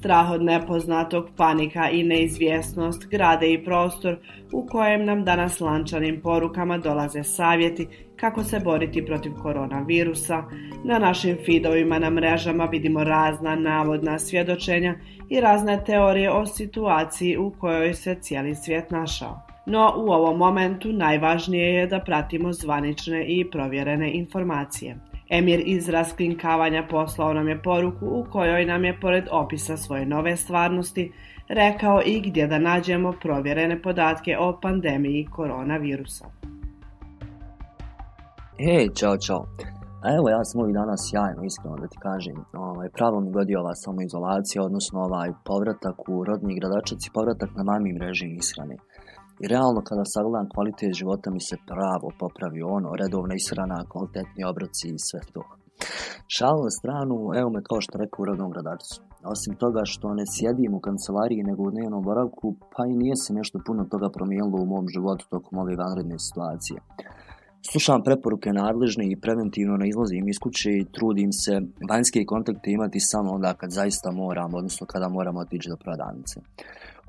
Strah 0.00 0.30
od 0.30 0.42
nepoznatog, 0.42 1.28
panika 1.36 1.90
i 1.90 2.02
neizvjesnost 2.02 3.08
grade 3.08 3.52
i 3.52 3.64
prostor 3.64 4.16
u 4.52 4.66
kojem 4.66 5.04
nam 5.04 5.24
danas 5.24 5.60
lančanim 5.60 6.20
porukama 6.20 6.78
dolaze 6.78 7.24
savjeti 7.24 7.88
kako 8.16 8.44
se 8.44 8.60
boriti 8.60 9.06
protiv 9.06 9.32
koronavirusa. 9.42 10.42
Na 10.84 10.98
našim 10.98 11.36
feedovima 11.46 11.98
na 11.98 12.10
mrežama 12.10 12.64
vidimo 12.64 13.04
razna 13.04 13.56
navodna 13.56 14.18
svjedočenja 14.18 14.94
i 15.28 15.40
razne 15.40 15.84
teorije 15.84 16.30
o 16.30 16.46
situaciji 16.46 17.36
u 17.36 17.50
kojoj 17.50 17.94
se 17.94 18.14
cijeli 18.20 18.54
svijet 18.54 18.90
našao. 18.90 19.40
No 19.66 19.94
u 19.96 20.10
ovom 20.10 20.38
momentu 20.38 20.92
najvažnije 20.92 21.74
je 21.74 21.86
da 21.86 22.00
pratimo 22.00 22.52
zvanične 22.52 23.24
i 23.26 23.50
provjerene 23.50 24.12
informacije. 24.12 25.09
Emir 25.30 25.62
iz 25.66 25.88
rasklinkavanja 25.88 26.86
poslao 26.90 27.32
nam 27.32 27.48
je 27.48 27.62
poruku 27.62 28.06
u 28.06 28.24
kojoj 28.32 28.64
nam 28.64 28.84
je 28.84 29.00
pored 29.00 29.24
opisa 29.30 29.76
svoje 29.76 30.06
nove 30.06 30.36
stvarnosti 30.36 31.12
rekao 31.48 32.02
i 32.06 32.20
gdje 32.20 32.46
da 32.46 32.58
nađemo 32.58 33.12
provjerene 33.22 33.82
podatke 33.82 34.36
o 34.38 34.58
pandemiji 34.62 35.26
koronavirusa. 35.36 36.24
Hej, 38.58 38.88
čao, 38.98 39.16
čao. 39.26 39.44
A 40.04 40.06
evo 40.18 40.26
ja 40.28 40.44
sam 40.44 40.60
ovih 40.60 40.74
dana 40.74 40.96
sjajno, 41.06 41.42
iskreno 41.44 41.76
da 41.82 41.86
ti 41.92 41.98
kažem. 42.08 42.36
Ovaj, 42.52 42.88
pravo 42.98 43.20
mi 43.20 43.30
godi 43.30 43.56
ova 43.56 43.74
samoizolacija, 43.74 44.62
odnosno 44.62 44.98
ovaj 45.08 45.30
povratak 45.48 45.96
u 46.08 46.24
rodni 46.24 46.52
gradačac 46.58 47.00
i 47.06 47.14
povratak 47.16 47.50
na 47.58 47.62
mami 47.70 47.98
režim 47.98 48.30
ishrane. 48.42 48.76
I 49.42 49.44
realno 49.52 49.80
kada 49.88 50.04
sagledam 50.14 50.46
kvalitet 50.54 50.92
života 51.00 51.28
mi 51.30 51.40
se 51.48 51.56
pravo 51.70 52.08
popravi 52.22 52.60
ono, 52.76 52.90
redovna 53.02 53.34
ishrana, 53.34 53.88
kvalitetni 53.92 54.42
obroci 54.52 54.86
i 54.88 55.04
sve 55.08 55.20
to. 55.34 55.42
Šal 56.34 56.56
na 56.66 56.70
stranu, 56.78 57.16
evo 57.40 57.48
me 57.54 57.60
kao 57.68 57.80
što 57.84 57.98
rekao 58.02 58.22
u 58.22 58.28
rodnom 58.30 58.52
radarcu. 58.58 58.96
Osim 59.34 59.52
toga 59.62 59.82
što 59.92 60.06
ne 60.18 60.24
sjedim 60.34 60.72
u 60.74 60.80
kancelariji 60.86 61.48
nego 61.50 61.60
u 61.62 61.72
dnevnom 61.74 62.02
boravku, 62.08 62.46
pa 62.72 62.82
i 62.86 62.98
nije 63.02 63.16
se 63.24 63.30
nešto 63.38 63.56
puno 63.66 63.82
toga 63.92 64.08
promijenilo 64.16 64.56
u 64.62 64.70
mom 64.72 64.84
životu 64.94 65.24
tokom 65.34 65.58
ove 65.62 65.74
vanredne 65.82 66.18
situacije. 66.26 66.78
Slušam 67.70 68.02
preporuke 68.02 68.50
nadležne 68.52 69.04
i 69.08 69.20
preventivno 69.24 69.74
ne 69.76 69.88
izlazim 69.88 70.28
iz 70.28 70.38
kuće 70.44 70.70
i 70.70 70.86
trudim 70.96 71.30
se 71.42 71.52
vanjske 71.90 72.20
kontakte 72.32 72.68
imati 72.70 73.00
samo 73.00 73.28
onda 73.36 73.50
kad 73.60 73.70
zaista 73.70 74.08
moram, 74.22 74.54
odnosno 74.54 74.86
kada 74.92 75.08
moram 75.08 75.36
otići 75.36 75.68
do 75.72 75.76
prodavnice. 75.84 76.36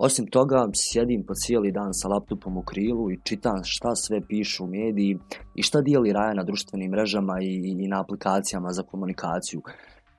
Osim 0.04 0.28
toga, 0.28 0.70
sjedim 0.74 1.24
po 1.24 1.34
cijeli 1.34 1.72
dan 1.72 1.94
sa 1.94 2.08
laptopom 2.08 2.58
u 2.58 2.62
krilu 2.62 3.12
i 3.12 3.20
čitam 3.24 3.64
šta 3.64 3.96
sve 3.96 4.22
pišu 4.28 4.64
u 4.64 4.68
mediji 4.68 5.18
i 5.56 5.64
šta 5.64 5.82
dijeli 5.82 6.14
Raja 6.14 6.34
na 6.34 6.44
društvenim 6.44 6.92
mrežama 6.92 7.42
i, 7.42 7.76
i 7.80 7.88
na 7.88 8.02
aplikacijama 8.02 8.72
za 8.72 8.84
komunikaciju. 8.84 9.62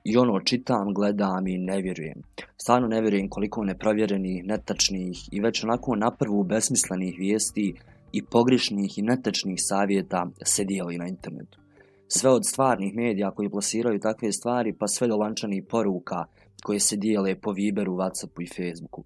I 0.03 0.17
ono, 0.17 0.39
čitam, 0.39 0.93
gledam 0.93 1.47
i 1.47 1.57
ne 1.57 1.81
vjerujem. 1.81 2.21
Stvarno 2.57 2.87
ne 2.87 3.01
vjerujem 3.01 3.29
koliko 3.29 3.63
neprovjerenih, 3.63 4.45
netačnih 4.45 5.17
i 5.31 5.39
već 5.39 5.63
onako 5.63 5.95
naprvu 5.95 6.43
besmislenih 6.43 7.15
vijesti 7.19 7.75
i 8.11 8.25
pogrešnih 8.25 8.97
i 8.97 9.01
netačnih 9.01 9.59
savjeta 9.61 10.27
se 10.43 10.63
dijeli 10.63 10.97
na 10.97 11.07
internetu. 11.07 11.59
Sve 12.07 12.29
od 12.29 12.45
stvarnih 12.45 12.95
medija 12.95 13.31
koji 13.31 13.49
plasiraju 13.49 13.99
takve 13.99 14.31
stvari 14.31 14.73
pa 14.73 14.87
sve 14.87 15.07
do 15.07 15.17
lančanih 15.17 15.63
poruka 15.69 16.25
koje 16.63 16.79
se 16.79 16.95
dijele 16.95 17.35
po 17.35 17.51
Viberu, 17.51 17.93
Whatsappu 17.93 18.43
i 18.43 18.47
Facebooku 18.47 19.03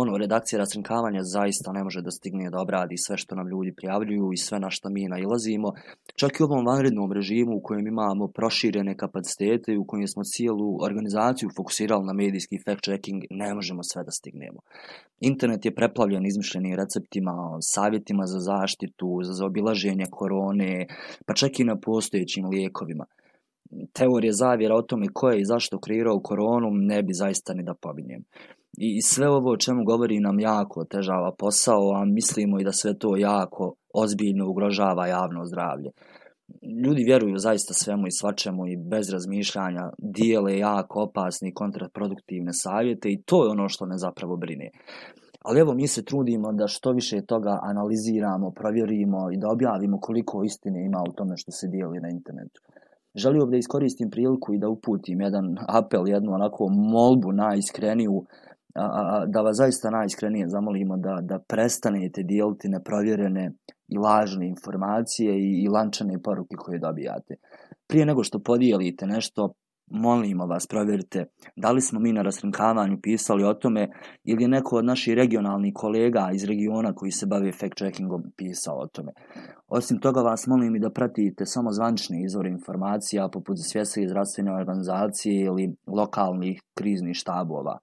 ono, 0.00 0.16
redakcija 0.16 0.58
raskrinkavanja 0.58 1.22
zaista 1.22 1.72
ne 1.72 1.82
može 1.84 2.00
da 2.02 2.10
stigne 2.10 2.50
da 2.50 2.60
obradi 2.60 2.96
sve 3.06 3.16
što 3.16 3.34
nam 3.34 3.48
ljudi 3.48 3.72
prijavljuju 3.78 4.32
i 4.32 4.36
sve 4.36 4.60
na 4.60 4.70
što 4.70 4.90
mi 4.90 5.08
nailazimo. 5.08 5.68
Čak 6.20 6.32
i 6.32 6.42
u 6.42 6.46
ovom 6.46 6.66
vanrednom 6.66 7.12
režimu 7.12 7.56
u 7.56 7.62
kojem 7.62 7.86
imamo 7.86 8.28
proširene 8.28 8.96
kapacitete 8.96 9.72
i 9.72 9.78
u 9.78 9.84
kojem 9.86 10.08
smo 10.08 10.22
cijelu 10.24 10.68
organizaciju 10.86 11.48
fokusirali 11.56 12.04
na 12.06 12.12
medijski 12.12 12.56
fact-checking, 12.66 13.20
ne 13.30 13.54
možemo 13.54 13.82
sve 13.82 14.04
da 14.04 14.10
stignemo. 14.10 14.60
Internet 15.20 15.64
je 15.64 15.74
preplavljen 15.74 16.26
izmišljenim 16.26 16.74
receptima, 16.74 17.34
savjetima 17.74 18.24
za 18.26 18.38
zaštitu, 18.38 19.08
za 19.22 19.32
zaobilaženje 19.32 20.06
korone, 20.10 20.86
pa 21.26 21.34
čak 21.34 21.60
i 21.60 21.64
na 21.64 21.76
postojećim 21.80 22.44
lijekovima 22.48 23.04
teorije 23.92 24.32
zavjera 24.32 24.74
o 24.74 24.82
tome 24.82 25.06
ko 25.12 25.30
je 25.30 25.40
i 25.40 25.44
zašto 25.44 25.78
kreirao 25.78 26.20
koronu 26.20 26.70
ne 26.70 27.02
bi 27.02 27.12
zaista 27.12 27.54
ni 27.54 27.62
da 27.62 27.74
pobinjem. 27.74 28.24
I 28.76 29.02
sve 29.02 29.28
ovo 29.28 29.50
o 29.50 29.56
čemu 29.56 29.84
govori 29.84 30.20
nam 30.20 30.40
jako 30.40 30.80
otežava 30.80 31.32
posao, 31.38 31.92
a 31.94 32.04
mislimo 32.04 32.60
i 32.60 32.64
da 32.64 32.72
sve 32.72 32.98
to 32.98 33.16
jako 33.16 33.74
ozbiljno 33.94 34.50
ugrožava 34.50 35.06
javno 35.06 35.44
zdravlje. 35.44 35.90
Ljudi 36.84 37.04
vjeruju 37.04 37.38
zaista 37.38 37.74
svemu 37.74 38.06
i 38.06 38.16
svačemu 38.20 38.66
i 38.66 38.76
bez 38.76 39.10
razmišljanja 39.10 39.90
dijele 39.98 40.58
jako 40.58 41.02
opasne 41.02 41.48
i 41.48 41.54
kontraproduktivne 41.54 42.52
savjete 42.52 43.08
i 43.08 43.22
to 43.22 43.44
je 43.44 43.50
ono 43.50 43.68
što 43.68 43.86
me 43.86 43.98
zapravo 43.98 44.36
brine. 44.36 44.70
Ali 45.44 45.60
evo 45.60 45.74
mi 45.74 45.86
se 45.86 46.04
trudimo 46.04 46.52
da 46.52 46.66
što 46.68 46.92
više 46.92 47.26
toga 47.26 47.58
analiziramo, 47.62 48.50
provjerimo 48.50 49.30
i 49.32 49.36
da 49.36 49.48
objavimo 49.48 50.00
koliko 50.00 50.44
istine 50.44 50.84
ima 50.84 51.02
u 51.08 51.12
tome 51.12 51.36
što 51.36 51.50
se 51.52 51.68
dijeli 51.68 52.00
na 52.00 52.08
internetu. 52.08 52.60
Želio 53.14 53.46
bih 53.46 53.50
da 53.50 53.56
iskoristim 53.56 54.10
priliku 54.10 54.54
i 54.54 54.58
da 54.58 54.68
uputim 54.68 55.20
jedan 55.20 55.56
apel, 55.68 56.08
jednu 56.08 56.32
onako 56.32 56.68
molbu 56.68 57.32
najiskreniju 57.32 58.24
da 59.26 59.40
vas 59.40 59.56
zaista 59.56 59.90
najiskrenije 59.90 60.48
zamolimo 60.48 60.96
da, 60.96 61.18
da 61.22 61.38
prestanete 61.38 62.22
dijeliti 62.22 62.68
neprovjerene 62.68 63.52
i 63.88 63.98
lažne 63.98 64.48
informacije 64.48 65.38
i, 65.38 65.62
i 65.64 65.68
lančane 65.68 66.22
poruke 66.22 66.56
koje 66.56 66.78
dobijate. 66.78 67.34
Prije 67.86 68.06
nego 68.06 68.24
što 68.24 68.38
podijelite 68.38 69.06
nešto, 69.06 69.54
molimo 69.86 70.46
vas, 70.46 70.66
provjerite 70.66 71.24
da 71.56 71.72
li 71.72 71.80
smo 71.80 72.00
mi 72.00 72.12
na 72.12 72.22
rasrinkavanju 72.22 72.98
pisali 73.02 73.44
o 73.44 73.54
tome 73.54 73.88
ili 74.24 74.42
je 74.42 74.48
neko 74.48 74.76
od 74.76 74.84
naših 74.84 75.14
regionalnih 75.14 75.72
kolega 75.74 76.30
iz 76.34 76.44
regiona 76.44 76.92
koji 76.92 77.10
se 77.10 77.26
bave 77.26 77.52
fact-checkingom 77.52 78.22
pisao 78.36 78.78
o 78.78 78.86
tome. 78.86 79.12
Osim 79.68 80.00
toga 80.00 80.20
vas 80.20 80.46
molim 80.46 80.76
i 80.76 80.80
da 80.80 80.90
pratite 80.90 81.46
samo 81.46 81.72
zvančne 81.72 82.22
izvore 82.22 82.50
informacija 82.50 83.28
poput 83.28 83.56
svjetske 83.72 84.08
zdravstvene 84.08 84.54
organizacije 84.54 85.44
ili 85.44 85.76
lokalnih 85.86 86.62
kriznih 86.74 87.16
štabova. 87.16 87.78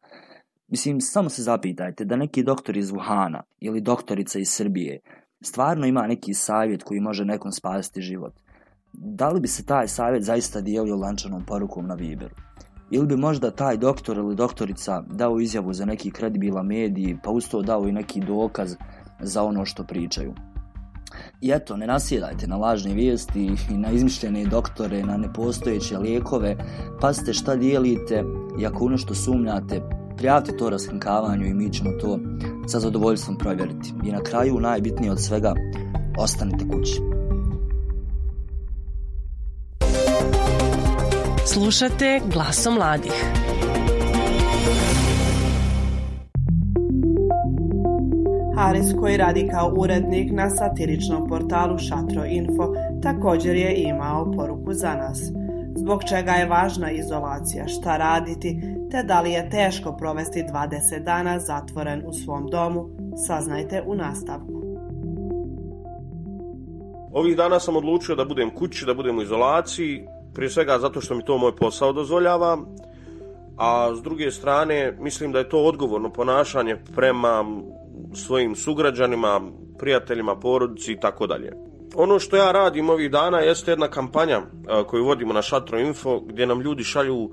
Mislim, 0.71 1.01
samo 1.01 1.29
se 1.29 1.43
zapitajte 1.43 2.05
da 2.05 2.15
neki 2.15 2.43
doktor 2.43 2.77
iz 2.77 2.91
Wuhana 2.91 3.41
ili 3.59 3.81
doktorica 3.81 4.39
iz 4.39 4.49
Srbije 4.49 4.99
stvarno 5.41 5.85
ima 5.87 6.07
neki 6.07 6.33
savjet 6.33 6.83
koji 6.83 6.99
može 6.99 7.25
nekom 7.25 7.51
spasiti 7.51 8.01
život. 8.01 8.33
Da 8.93 9.29
li 9.29 9.39
bi 9.39 9.47
se 9.47 9.65
taj 9.65 9.87
savjet 9.87 10.23
zaista 10.23 10.61
dijelio 10.61 10.95
lančanom 10.95 11.45
porukom 11.45 11.87
na 11.87 11.93
Viberu? 11.93 12.35
ili 12.91 13.07
bi 13.07 13.17
možda 13.17 13.51
taj 13.51 13.77
doktor 13.77 14.17
ili 14.17 14.35
doktorica 14.35 15.03
dao 15.09 15.39
izjavu 15.39 15.73
za 15.73 15.85
neki 15.85 16.11
kredibilan 16.11 16.65
medij, 16.65 17.17
pa 17.23 17.29
usto 17.29 17.61
dao 17.61 17.87
i 17.87 17.91
neki 17.91 18.19
dokaz 18.19 18.75
za 19.19 19.43
ono 19.43 19.65
što 19.65 19.83
pričaju. 19.83 20.33
I 21.41 21.51
eto, 21.51 21.77
ne 21.77 21.87
nasjedajte 21.87 22.47
na 22.47 22.57
lažne 22.57 22.93
vijesti 22.93 23.51
i 23.71 23.77
na 23.77 23.91
izmišljene 23.91 24.45
doktore, 24.45 25.03
na 25.03 25.17
nepostojeće 25.17 25.97
lijekove, 25.97 26.55
pazite 27.01 27.33
šta 27.33 27.55
dijelite 27.55 28.23
i 28.59 28.65
ako 28.65 28.85
ono 28.85 28.97
što 28.97 29.15
sumnjate, 29.15 29.81
prijavite 30.21 30.57
to 30.57 30.69
raskankavanju 30.69 31.45
i 31.45 31.53
mi 31.53 31.73
ćemo 31.73 31.91
to 31.91 32.19
sa 32.67 32.79
zadovoljstvom 32.79 33.37
provjeriti. 33.37 33.93
I 34.05 34.11
na 34.11 34.23
kraju, 34.23 34.59
najbitnije 34.59 35.11
od 35.11 35.21
svega, 35.21 35.53
ostanite 36.17 36.65
kući. 36.71 37.01
Slušate 41.45 42.21
glasom 42.33 42.73
mladih. 42.73 43.25
Haris 48.55 48.87
koji 48.99 49.17
radi 49.17 49.47
kao 49.51 49.73
urednik 49.77 50.31
na 50.31 50.49
satiričnom 50.49 51.27
portalu 51.27 51.77
Šatro 51.77 52.25
Info 52.25 52.73
također 53.03 53.55
je 53.55 53.83
imao 53.83 54.31
poruku 54.31 54.73
za 54.73 54.95
nas. 54.95 55.21
Zbog 55.75 56.03
čega 56.09 56.31
je 56.31 56.47
važna 56.47 56.91
izolacija, 56.91 57.67
šta 57.67 57.97
raditi, 57.97 58.80
te 58.91 59.03
da 59.03 59.21
li 59.21 59.31
je 59.31 59.49
teško 59.49 59.95
provesti 59.97 60.43
20 60.53 61.03
dana 61.03 61.39
zatvoren 61.39 62.03
u 62.05 62.13
svom 62.13 62.47
domu, 62.47 62.89
saznajte 63.27 63.83
u 63.85 63.95
nastavku. 63.95 64.61
Ovih 67.13 67.37
dana 67.37 67.59
sam 67.59 67.75
odlučio 67.75 68.15
da 68.15 68.25
budem 68.25 68.49
kući, 68.55 68.85
da 68.85 68.93
budem 68.93 69.17
u 69.17 69.21
izolaciji, 69.21 70.03
prije 70.33 70.49
svega 70.49 70.79
zato 70.79 71.01
što 71.01 71.15
mi 71.15 71.25
to 71.25 71.37
moj 71.37 71.55
posao 71.55 71.93
dozvoljava, 71.93 72.57
a 73.57 73.95
s 73.95 74.01
druge 74.01 74.31
strane 74.31 74.97
mislim 74.99 75.31
da 75.31 75.39
je 75.39 75.49
to 75.49 75.63
odgovorno 75.63 76.09
ponašanje 76.13 76.75
prema 76.95 77.45
svojim 78.13 78.55
sugrađanima, 78.55 79.41
prijateljima, 79.79 80.35
porodici 80.35 80.91
i 80.91 80.99
tako 80.99 81.27
dalje. 81.27 81.70
Ono 81.95 82.19
što 82.19 82.37
ja 82.37 82.51
radim 82.51 82.89
ovih 82.89 83.11
dana 83.11 83.39
jeste 83.39 83.71
jedna 83.71 83.87
kampanja 83.87 84.41
koju 84.87 85.05
vodimo 85.05 85.33
na 85.33 85.41
Šatro 85.41 85.79
Info 85.79 86.19
gdje 86.19 86.45
nam 86.47 86.61
ljudi 86.61 86.83
šalju 86.83 87.29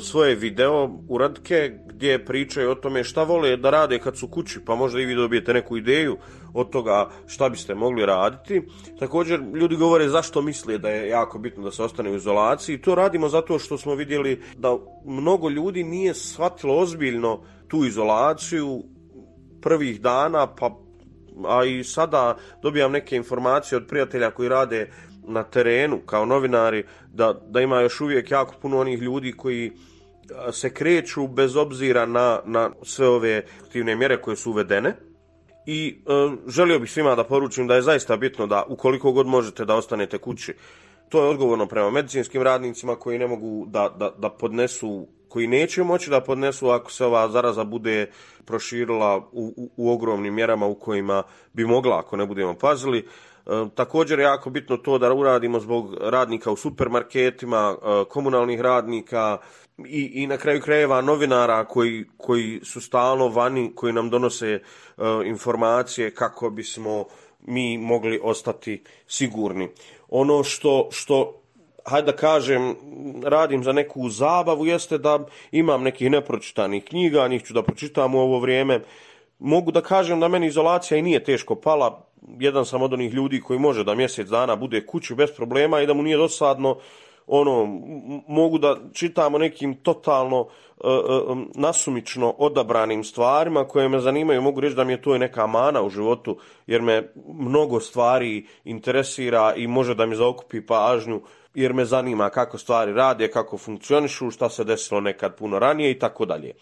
svoje 0.00 0.34
video 0.34 0.90
uradke 1.08 1.78
gdje 1.86 2.24
pričaju 2.24 2.70
o 2.70 2.74
tome 2.74 3.04
šta 3.04 3.22
vole 3.22 3.56
da 3.56 3.70
rade 3.70 3.98
kad 3.98 4.16
su 4.16 4.28
kući 4.28 4.60
pa 4.64 4.74
možda 4.74 5.00
i 5.00 5.04
vi 5.04 5.14
dobijete 5.14 5.52
neku 5.52 5.76
ideju 5.76 6.16
od 6.54 6.70
toga 6.70 7.10
šta 7.26 7.48
biste 7.48 7.74
mogli 7.74 8.06
raditi. 8.06 8.62
Također 8.98 9.40
ljudi 9.54 9.76
govore 9.76 10.08
zašto 10.08 10.42
misle 10.42 10.78
da 10.78 10.88
je 10.88 11.08
jako 11.08 11.38
bitno 11.38 11.64
da 11.64 11.70
se 11.70 11.82
ostane 11.82 12.10
u 12.10 12.16
izolaciji. 12.16 12.80
To 12.80 12.94
radimo 12.94 13.28
zato 13.28 13.58
što 13.58 13.78
smo 13.78 13.94
vidjeli 13.94 14.42
da 14.56 14.76
mnogo 15.04 15.48
ljudi 15.48 15.84
nije 15.84 16.14
shvatilo 16.14 16.78
ozbiljno 16.78 17.40
tu 17.68 17.84
izolaciju 17.84 18.82
prvih 19.60 20.00
dana 20.00 20.46
pa 20.54 20.87
a 21.46 21.64
i 21.64 21.84
sada 21.84 22.36
dobijam 22.62 22.92
neke 22.92 23.16
informacije 23.16 23.76
od 23.76 23.86
prijatelja 23.86 24.30
koji 24.30 24.48
rade 24.48 24.90
na 25.28 25.42
terenu 25.42 25.98
kao 26.06 26.26
novinari 26.26 26.84
da, 27.12 27.34
da 27.48 27.60
ima 27.60 27.80
još 27.80 28.00
uvijek 28.00 28.30
jako 28.30 28.54
puno 28.62 28.78
onih 28.78 29.02
ljudi 29.02 29.32
koji 29.32 29.72
se 30.52 30.74
kreću 30.74 31.26
bez 31.26 31.56
obzira 31.56 32.06
na, 32.06 32.40
na 32.44 32.70
sve 32.82 33.08
ove 33.08 33.42
aktivne 33.64 33.96
mjere 33.96 34.20
koje 34.22 34.36
su 34.36 34.50
uvedene. 34.50 34.96
I 35.66 36.02
e, 36.06 36.36
želio 36.46 36.78
bih 36.78 36.92
svima 36.92 37.14
da 37.14 37.24
poručim 37.24 37.66
da 37.66 37.74
je 37.74 37.82
zaista 37.82 38.16
bitno 38.16 38.46
da 38.46 38.64
ukoliko 38.68 39.12
god 39.12 39.26
možete 39.26 39.64
da 39.64 39.74
ostanete 39.74 40.18
kući 40.18 40.54
to 41.08 41.22
je 41.22 41.28
odgovorno 41.28 41.66
prema 41.66 41.90
medicinskim 41.90 42.42
radnicima 42.42 42.96
koji 42.96 43.18
ne 43.18 43.26
mogu 43.26 43.66
da, 43.66 43.88
da, 43.98 44.10
da 44.18 44.30
podnesu 44.30 45.06
koji 45.28 45.46
neće 45.46 45.82
moći 45.82 46.10
da 46.10 46.20
podnesu 46.20 46.68
ako 46.68 46.92
se 46.92 47.04
ova 47.04 47.28
zaraza 47.28 47.64
bude 47.64 48.10
proširila 48.44 49.16
u, 49.16 49.54
u, 49.56 49.70
u 49.76 49.92
ogromnim 49.92 50.34
mjerama 50.34 50.66
u 50.66 50.74
kojima 50.74 51.22
bi 51.52 51.66
mogla 51.66 51.98
ako 51.98 52.16
ne 52.16 52.26
budemo 52.26 52.54
pazili. 52.54 52.98
E, 52.98 53.50
također 53.74 54.18
je 54.18 54.22
jako 54.22 54.50
bitno 54.50 54.76
to 54.76 54.98
da 54.98 55.14
uradimo 55.14 55.60
zbog 55.60 55.94
radnika 56.00 56.50
u 56.50 56.56
supermarketima, 56.56 57.76
e, 57.76 58.04
komunalnih 58.08 58.60
radnika 58.60 59.38
i, 59.86 60.22
i 60.22 60.26
na 60.26 60.36
kraju 60.36 60.60
krajeva 60.60 61.00
novinara 61.00 61.64
koji, 61.64 62.04
koji 62.16 62.60
su 62.64 62.80
stalno 62.80 63.28
vani, 63.28 63.72
koji 63.74 63.92
nam 63.92 64.10
donose 64.10 64.48
e, 64.48 64.60
informacije 65.24 66.14
kako 66.14 66.50
bismo 66.50 67.04
mi 67.40 67.78
mogli 67.78 68.20
ostati 68.22 68.82
sigurni. 69.06 69.68
Ono 70.08 70.44
što, 70.44 70.88
što 70.92 71.42
hajde 71.84 72.12
da 72.12 72.16
kažem, 72.16 72.76
radim 73.24 73.64
za 73.64 73.72
neku 73.72 74.08
zabavu, 74.08 74.66
jeste 74.66 74.98
da 74.98 75.18
imam 75.52 75.82
nekih 75.82 76.10
nepročitanih 76.10 76.84
knjiga, 76.84 77.28
njih 77.28 77.42
ću 77.42 77.54
da 77.54 77.62
pročitam 77.62 78.14
u 78.14 78.18
ovo 78.18 78.38
vrijeme. 78.38 78.80
Mogu 79.38 79.72
da 79.72 79.80
kažem 79.80 80.20
da 80.20 80.28
meni 80.28 80.46
izolacija 80.46 80.98
i 80.98 81.02
nije 81.02 81.24
teško 81.24 81.54
pala. 81.54 82.04
Jedan 82.38 82.66
sam 82.66 82.82
od 82.82 82.92
onih 82.92 83.14
ljudi 83.14 83.40
koji 83.40 83.58
može 83.58 83.84
da 83.84 83.94
mjesec 83.94 84.28
dana 84.28 84.56
bude 84.56 84.86
kući 84.86 85.14
bez 85.14 85.30
problema 85.36 85.80
i 85.80 85.86
da 85.86 85.94
mu 85.94 86.02
nije 86.02 86.16
dosadno 86.16 86.76
ono, 87.28 87.80
mogu 88.28 88.58
da 88.58 88.76
čitamo 88.92 89.38
nekim 89.38 89.74
totalno 89.74 90.40
uh, 90.40 90.48
uh, 90.84 91.38
nasumično 91.54 92.34
odabranim 92.38 93.04
stvarima 93.04 93.64
koje 93.64 93.88
me 93.88 94.00
zanimaju, 94.00 94.42
mogu 94.42 94.60
reći 94.60 94.76
da 94.76 94.84
mi 94.84 94.92
je 94.92 95.02
to 95.02 95.18
neka 95.18 95.46
mana 95.46 95.82
u 95.82 95.90
životu, 95.90 96.38
jer 96.66 96.82
me 96.82 97.12
mnogo 97.34 97.80
stvari 97.80 98.46
interesira 98.64 99.54
i 99.56 99.66
može 99.66 99.94
da 99.94 100.06
mi 100.06 100.16
zaokupi 100.16 100.66
pažnju 100.66 101.20
jer 101.54 101.72
me 101.72 101.84
zanima 101.84 102.30
kako 102.30 102.58
stvari 102.58 102.92
rade, 102.92 103.30
kako 103.30 103.58
funkcionišu, 103.58 104.30
šta 104.30 104.48
se 104.48 104.64
desilo 104.64 105.00
nekad 105.00 105.36
puno 105.36 105.58
ranije 105.58 105.90
i 105.90 105.98
tako 105.98 106.26
dalje. 106.26 106.52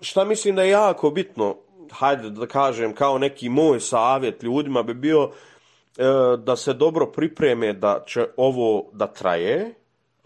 Šta 0.00 0.24
mislim 0.24 0.56
da 0.56 0.62
je 0.62 0.70
jako 0.70 1.10
bitno, 1.10 1.56
hajde 1.90 2.30
da 2.30 2.46
kažem, 2.46 2.94
kao 2.94 3.18
neki 3.18 3.48
moj 3.48 3.80
savjet 3.80 4.42
ljudima 4.42 4.82
bi 4.82 4.94
bio 4.94 5.30
e, 5.98 6.04
da 6.38 6.56
se 6.56 6.72
dobro 6.72 7.06
pripreme 7.06 7.72
da 7.72 8.04
će 8.06 8.26
ovo 8.36 8.90
da 8.92 9.06
traje, 9.06 9.74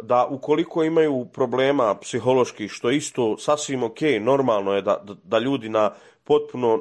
da 0.02 0.26
ukoliko 0.26 0.84
imaju 0.84 1.24
problema 1.32 1.94
psiholoških, 1.94 2.70
što 2.70 2.90
isto 2.90 3.38
sasvim 3.38 3.82
ok, 3.82 4.00
normalno 4.20 4.74
je 4.74 4.82
da, 4.82 5.04
da, 5.24 5.38
ljudi 5.38 5.68
na 5.68 5.90
potpuno 6.24 6.74
e, 6.74 6.80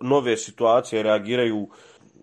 nove 0.00 0.36
situacije 0.36 1.02
reagiraju 1.02 1.68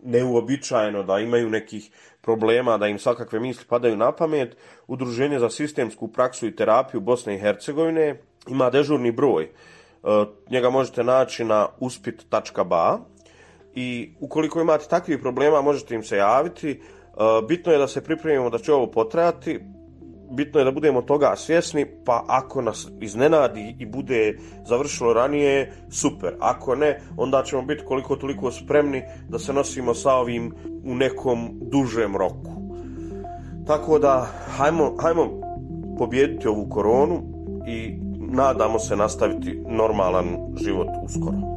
neuobičajeno, 0.04 1.04
da 1.04 1.20
imaju 1.20 1.50
nekih 1.50 1.90
problema, 2.22 2.78
da 2.78 2.88
im 2.88 3.00
svakakve 3.00 3.40
misli 3.40 3.66
padaju 3.70 3.98
na 3.98 4.12
pamet, 4.12 4.58
Udruženje 4.88 5.40
za 5.40 5.50
sistemsku 5.50 6.08
praksu 6.08 6.48
i 6.48 6.56
terapiju 6.56 7.02
Bosne 7.02 7.36
i 7.36 7.40
Hercegovine 7.40 8.22
ima 8.48 8.70
dežurni 8.70 9.12
broj. 9.12 9.44
E, 9.44 9.50
njega 10.50 10.70
možete 10.70 11.04
naći 11.04 11.44
na 11.44 11.68
uspit.ba 11.80 13.00
i 13.76 14.14
ukoliko 14.20 14.62
imate 14.62 14.88
takvih 14.88 15.20
problema 15.20 15.62
možete 15.62 15.96
im 15.96 16.04
se 16.04 16.18
javiti. 16.18 16.72
E, 16.72 16.78
bitno 17.48 17.72
je 17.72 17.78
da 17.78 17.88
se 17.88 18.04
pripremimo 18.04 18.50
da 18.50 18.58
će 18.58 18.74
ovo 18.74 18.88
potrajati, 18.92 19.60
bitno 20.34 20.60
je 20.60 20.66
da 20.66 20.72
budemo 20.72 21.02
toga 21.02 21.34
svjesni, 21.36 21.86
pa 22.06 22.24
ako 22.28 22.62
nas 22.62 22.88
iznenadi 23.02 23.76
i 23.80 23.86
bude 23.86 24.38
završilo 24.66 25.14
ranije, 25.14 25.74
super. 25.90 26.34
Ako 26.40 26.76
ne, 26.76 27.00
onda 27.18 27.44
ćemo 27.44 27.62
biti 27.62 27.84
koliko 27.86 28.16
toliko 28.16 28.52
spremni 28.52 29.04
da 29.30 29.40
se 29.40 29.54
nosimo 29.54 29.94
sa 29.94 30.14
ovim 30.14 30.54
u 30.86 30.96
nekom 30.96 31.60
dužem 31.62 32.16
roku. 32.16 32.52
Tako 33.68 34.00
da, 34.00 34.28
hajmo, 34.58 34.96
hajmo 35.00 35.30
pobijediti 35.98 36.48
ovu 36.48 36.70
koronu 36.70 37.24
i 37.68 37.98
nadamo 38.20 38.80
se 38.80 38.96
nastaviti 38.96 39.64
normalan 39.68 40.38
život 40.56 40.88
uskoro. 41.04 41.53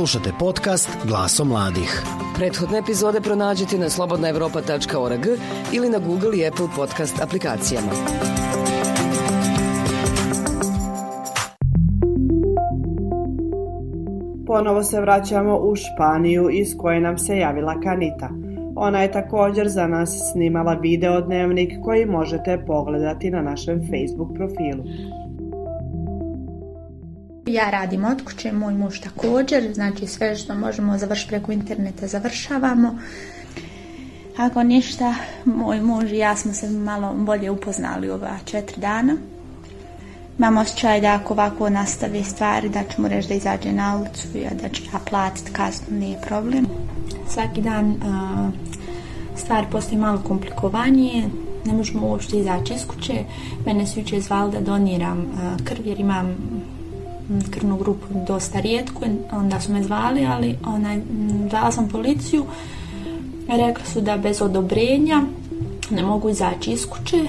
Slušate 0.00 0.32
podcast 0.38 0.98
Glaso 1.08 1.44
mladih. 1.44 2.02
Prethodne 2.34 2.78
epizode 2.78 3.20
pronađite 3.20 3.78
na 3.78 3.90
slobodnaevropa.org 3.90 5.26
ili 5.72 5.88
na 5.88 5.98
Google 5.98 6.38
i 6.38 6.46
Apple 6.46 6.66
podcast 6.76 7.22
aplikacijama. 7.22 7.92
Ponovo 14.46 14.82
se 14.82 15.00
vraćamo 15.00 15.56
u 15.56 15.74
Španiju 15.76 16.50
iz 16.50 16.68
koje 16.78 17.00
nam 17.00 17.18
se 17.18 17.36
javila 17.36 17.80
Kanita. 17.80 18.30
Ona 18.76 19.02
je 19.02 19.12
također 19.12 19.68
za 19.68 19.86
nas 19.86 20.32
snimala 20.32 20.74
video 20.74 21.20
dnevnik 21.20 21.72
koji 21.84 22.06
možete 22.06 22.64
pogledati 22.66 23.30
na 23.30 23.42
našem 23.42 23.80
Facebook 23.80 24.34
profilu. 24.34 24.84
Ja 27.50 27.70
radim 27.70 28.04
od 28.04 28.24
kuće, 28.24 28.52
moj 28.52 28.74
muž 28.74 29.00
također, 29.00 29.74
znači 29.74 30.06
sve 30.06 30.36
što 30.36 30.54
možemo 30.54 30.98
završiti 30.98 31.28
preko 31.28 31.52
interneta 31.52 32.06
završavamo. 32.06 32.98
Ako 34.36 34.62
ništa, 34.62 35.14
moj 35.44 35.80
muž 35.80 36.12
i 36.12 36.18
ja 36.18 36.36
smo 36.36 36.52
se 36.52 36.70
malo 36.70 37.14
bolje 37.14 37.50
upoznali 37.50 38.10
ova 38.10 38.38
četiri 38.44 38.80
dana. 38.80 39.16
imam 40.38 40.58
osjećaj 40.58 41.00
da 41.00 41.14
ako 41.14 41.34
ovako 41.34 41.70
nastavi 41.70 42.24
stvari 42.24 42.68
da 42.68 42.82
ću 42.84 43.02
mu 43.02 43.08
reći 43.08 43.28
da 43.28 43.34
izađe 43.34 43.72
na 43.72 43.96
ulicu 43.96 44.28
i 44.34 44.46
da 44.62 44.68
ću 44.68 44.82
ja 44.82 44.98
platiti 45.10 45.52
kaznu, 45.52 45.98
nije 45.98 46.20
problem. 46.26 46.66
Svaki 47.28 47.62
dan 47.62 47.94
stvari 49.36 49.66
postaju 49.72 50.00
malo 50.00 50.22
komplikovanije, 50.26 51.28
ne 51.66 51.72
možemo 51.72 52.06
uopšte 52.06 52.38
izaći 52.38 52.74
iz 52.74 52.86
kuće. 52.86 53.24
Mene 53.66 53.86
su 53.86 53.98
jučer 53.98 54.20
zvali 54.20 54.52
da 54.52 54.60
doniram 54.60 55.26
krv 55.64 55.86
jer 55.86 56.00
imam 56.00 56.36
krvnu 57.50 57.76
grupu 57.76 58.06
dosta 58.26 58.60
rijetko, 58.60 59.04
onda 59.32 59.60
su 59.60 59.72
me 59.72 59.82
zvali, 59.82 60.26
ali 60.26 60.58
onaj, 60.66 61.00
zvala 61.50 61.72
sam 61.72 61.88
policiju, 61.88 62.44
rekli 63.48 63.86
su 63.86 64.00
da 64.00 64.16
bez 64.16 64.42
odobrenja 64.42 65.22
ne 65.90 66.02
mogu 66.02 66.28
izaći 66.28 66.70
iz 66.70 66.86
kuće, 66.86 67.24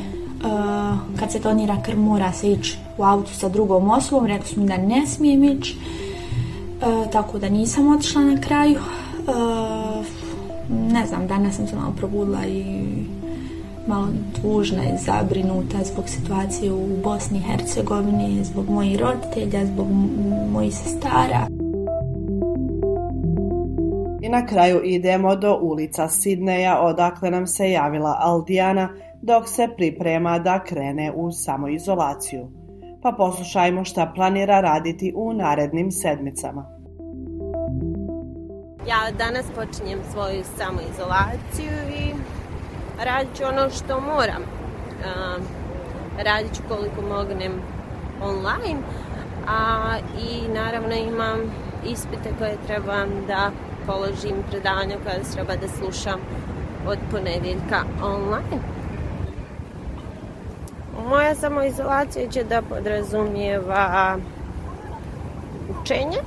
kad 1.20 1.32
se 1.32 1.40
donira 1.40 1.82
krv 1.86 2.00
mora 2.00 2.32
se 2.34 2.52
ići 2.52 2.78
u 2.98 3.04
autu 3.04 3.34
sa 3.34 3.50
drugom 3.50 3.90
osobom, 3.90 4.26
rekli 4.26 4.48
su 4.48 4.60
mi 4.60 4.68
da 4.68 4.78
ne 4.78 5.08
smijem 5.08 5.44
ići, 5.44 5.78
tako 7.12 7.40
da 7.40 7.50
nisam 7.50 7.88
otišla 7.88 8.22
na 8.22 8.42
kraju. 8.42 8.80
Ne 10.70 11.06
znam, 11.08 11.28
danas 11.28 11.56
sam 11.56 11.68
se 11.68 11.76
malo 11.76 11.94
probudila 11.98 12.46
i 12.46 12.84
malo 13.88 14.08
tužna 14.42 14.84
i 14.84 14.98
zabrinuta 14.98 15.78
zbog 15.84 16.10
situacije 16.10 16.74
u 16.74 16.88
Bosni 17.04 17.38
i 17.38 17.42
Hercegovini, 17.42 18.44
zbog 18.44 18.70
mojih 18.70 19.00
roditelja, 19.00 19.66
zbog 19.66 19.88
mojih 20.52 20.74
sestara. 20.74 21.48
I 24.22 24.30
na 24.30 24.46
kraju 24.46 24.82
idemo 24.84 25.36
do 25.36 25.58
ulica 25.62 26.10
Sidneja, 26.10 26.80
odakle 26.82 27.32
nam 27.32 27.48
se 27.48 27.72
javila 27.72 28.18
Aldijana, 28.20 28.90
dok 29.22 29.48
se 29.48 29.68
priprema 29.78 30.40
da 30.40 30.64
krene 30.64 31.12
u 31.16 31.32
samoizolaciju. 31.32 32.48
Pa 33.02 33.12
poslušajmo 33.12 33.86
šta 33.86 34.12
planira 34.16 34.62
raditi 34.62 35.14
u 35.16 35.34
narednim 35.34 35.92
sedmicama. 35.92 36.66
Ja 38.88 39.12
danas 39.18 39.46
počinjem 39.56 40.00
svoju 40.12 40.44
samoizolaciju 40.58 41.72
i 42.00 42.14
radit 43.04 43.38
ću 43.38 43.44
ono 43.44 43.70
što 43.70 44.00
moram. 44.00 44.44
radit 46.18 46.56
ću 46.56 46.62
koliko 46.68 47.02
mognem 47.02 47.52
online, 48.24 48.82
a 49.48 49.98
i 50.20 50.48
naravno 50.48 50.96
imam 50.96 51.40
ispite 51.86 52.30
koje 52.40 52.58
trebam 52.68 53.10
da 53.28 53.52
položim 53.86 54.36
predavanje 54.50 54.98
koje 55.04 55.22
treba 55.34 55.56
da 55.56 55.68
slušam 55.68 56.20
od 56.88 56.98
ponedjeljka 57.12 57.84
online. 58.04 58.62
Moja 61.10 61.36
samoizolacija 61.36 62.30
će 62.30 62.44
da 62.44 62.62
podrazumijeva 62.62 64.18
učenje, 65.70 66.18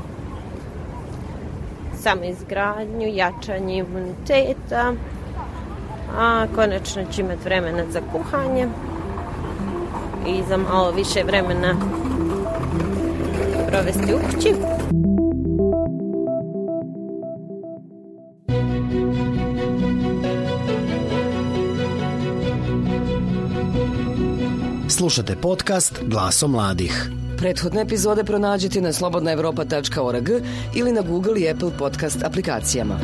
samoizgradnju, 1.95 3.07
jačanje 3.07 3.77
imuniteta, 3.77 4.93
a 6.19 6.47
konačno 6.55 7.05
ću 7.13 7.21
imati 7.21 7.45
vremena 7.45 7.85
za 7.91 8.01
kuhanje 8.13 8.69
i 10.27 10.43
za 10.49 10.57
malo 10.57 10.91
više 10.91 11.23
vremena 11.27 11.75
provesti 13.69 14.15
u 14.15 14.19
kući. 14.19 14.55
Slušate 24.89 25.37
podcast 25.37 26.03
Glaso 26.03 26.49
mladih. 26.49 27.11
Prethodne 27.39 27.83
epizode 27.83 28.25
pronađite 28.25 28.81
na 28.81 28.93
slobodnaevropa.org 28.93 30.29
ili 30.75 30.93
na 30.93 31.01
Google 31.01 31.41
i 31.41 31.51
Apple 31.51 31.71
podcast 31.79 32.23
aplikacijama. 32.25 32.99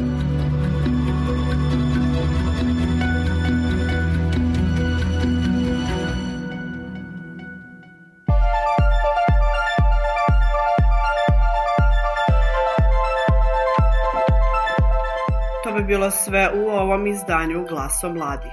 Bilo 16.00 16.10
sve 16.10 16.50
u 16.54 16.68
ovom 16.70 17.06
izdanju 17.06 17.66
Glaso 17.68 18.12
mladih. 18.12 18.52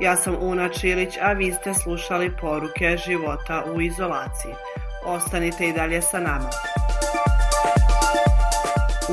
Ja 0.00 0.16
sam 0.16 0.36
Una 0.40 0.68
Čilić, 0.68 1.16
a 1.22 1.32
vi 1.32 1.52
ste 1.52 1.74
slušali 1.74 2.36
poruke 2.36 2.96
života 3.06 3.64
u 3.74 3.80
izolaciji. 3.80 4.52
Ostanite 5.06 5.68
i 5.68 5.72
dalje 5.72 6.02
sa 6.02 6.20
nama. 6.20 6.50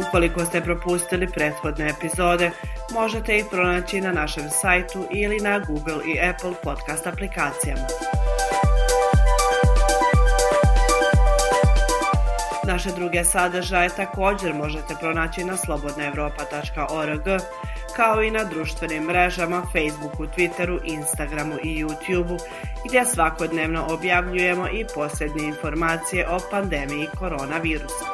Ukoliko 0.08 0.46
ste 0.46 0.62
propustili 0.62 1.28
prethodne 1.28 1.90
epizode, 1.90 2.52
možete 2.94 3.38
ih 3.38 3.46
pronaći 3.52 4.02
na 4.02 4.12
našem 4.12 4.50
sajtu 4.50 5.06
ili 5.12 5.40
na 5.40 5.60
Google 5.60 6.06
i 6.06 6.20
Apple 6.30 6.54
podcast 6.64 7.08
aplikacijama. 7.08 7.88
Naše 12.68 12.90
druge 12.92 13.24
sadržaje 13.24 13.90
također 13.90 14.54
možete 14.54 14.96
pronaći 15.00 15.44
na 15.44 15.58
slobodnaevropa.org 15.58 17.42
kao 17.96 18.24
i 18.24 18.32
na 18.32 18.44
društvenim 18.44 19.04
mrežama 19.04 19.62
Facebooku, 19.62 20.26
Twitteru, 20.26 20.80
Instagramu 20.84 21.56
i 21.64 21.84
YouTubeu 21.86 22.40
gdje 22.86 23.06
svakodnevno 23.06 23.86
objavljujemo 23.90 24.68
i 24.68 24.86
posljednje 24.96 25.44
informacije 25.44 26.30
o 26.30 26.40
pandemiji 26.52 27.08
koronavirusa. 27.20 28.06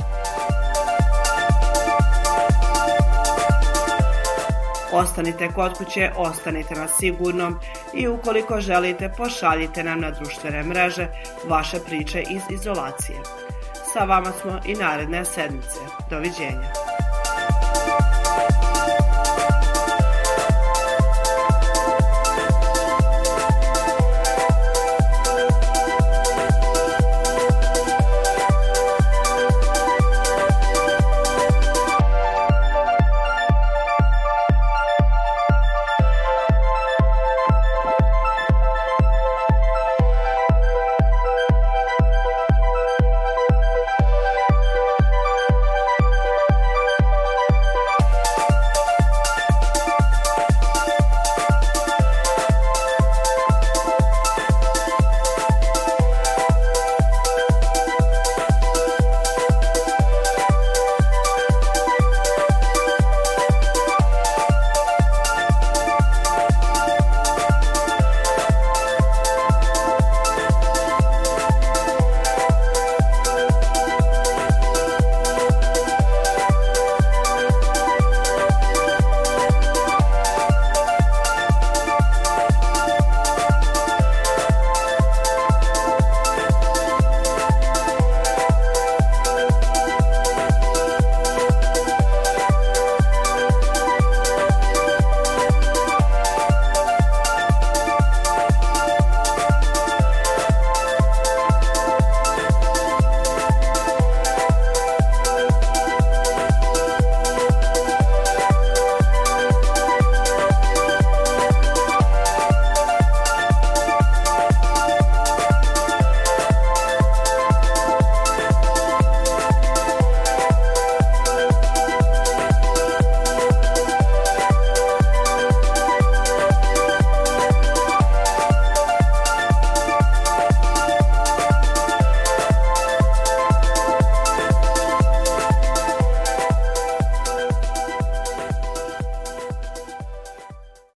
Ostanite 4.93 5.49
kod 5.55 5.77
kuće, 5.77 6.11
ostanite 6.17 6.75
na 6.75 6.87
sigurnom 6.87 7.59
i 7.93 8.07
ukoliko 8.07 8.61
želite 8.61 9.13
pošaljite 9.17 9.83
nam 9.83 10.01
na 10.01 10.11
društvene 10.11 10.63
mreže 10.63 11.07
vaše 11.47 11.79
priče 11.79 12.21
iz 12.21 12.41
izolacije. 12.49 13.17
Sa 13.93 13.99
vama 14.03 14.31
smo 14.41 14.59
i 14.65 14.73
naredne 14.73 15.25
sedmice. 15.25 15.79
Doviđenja. 16.09 16.90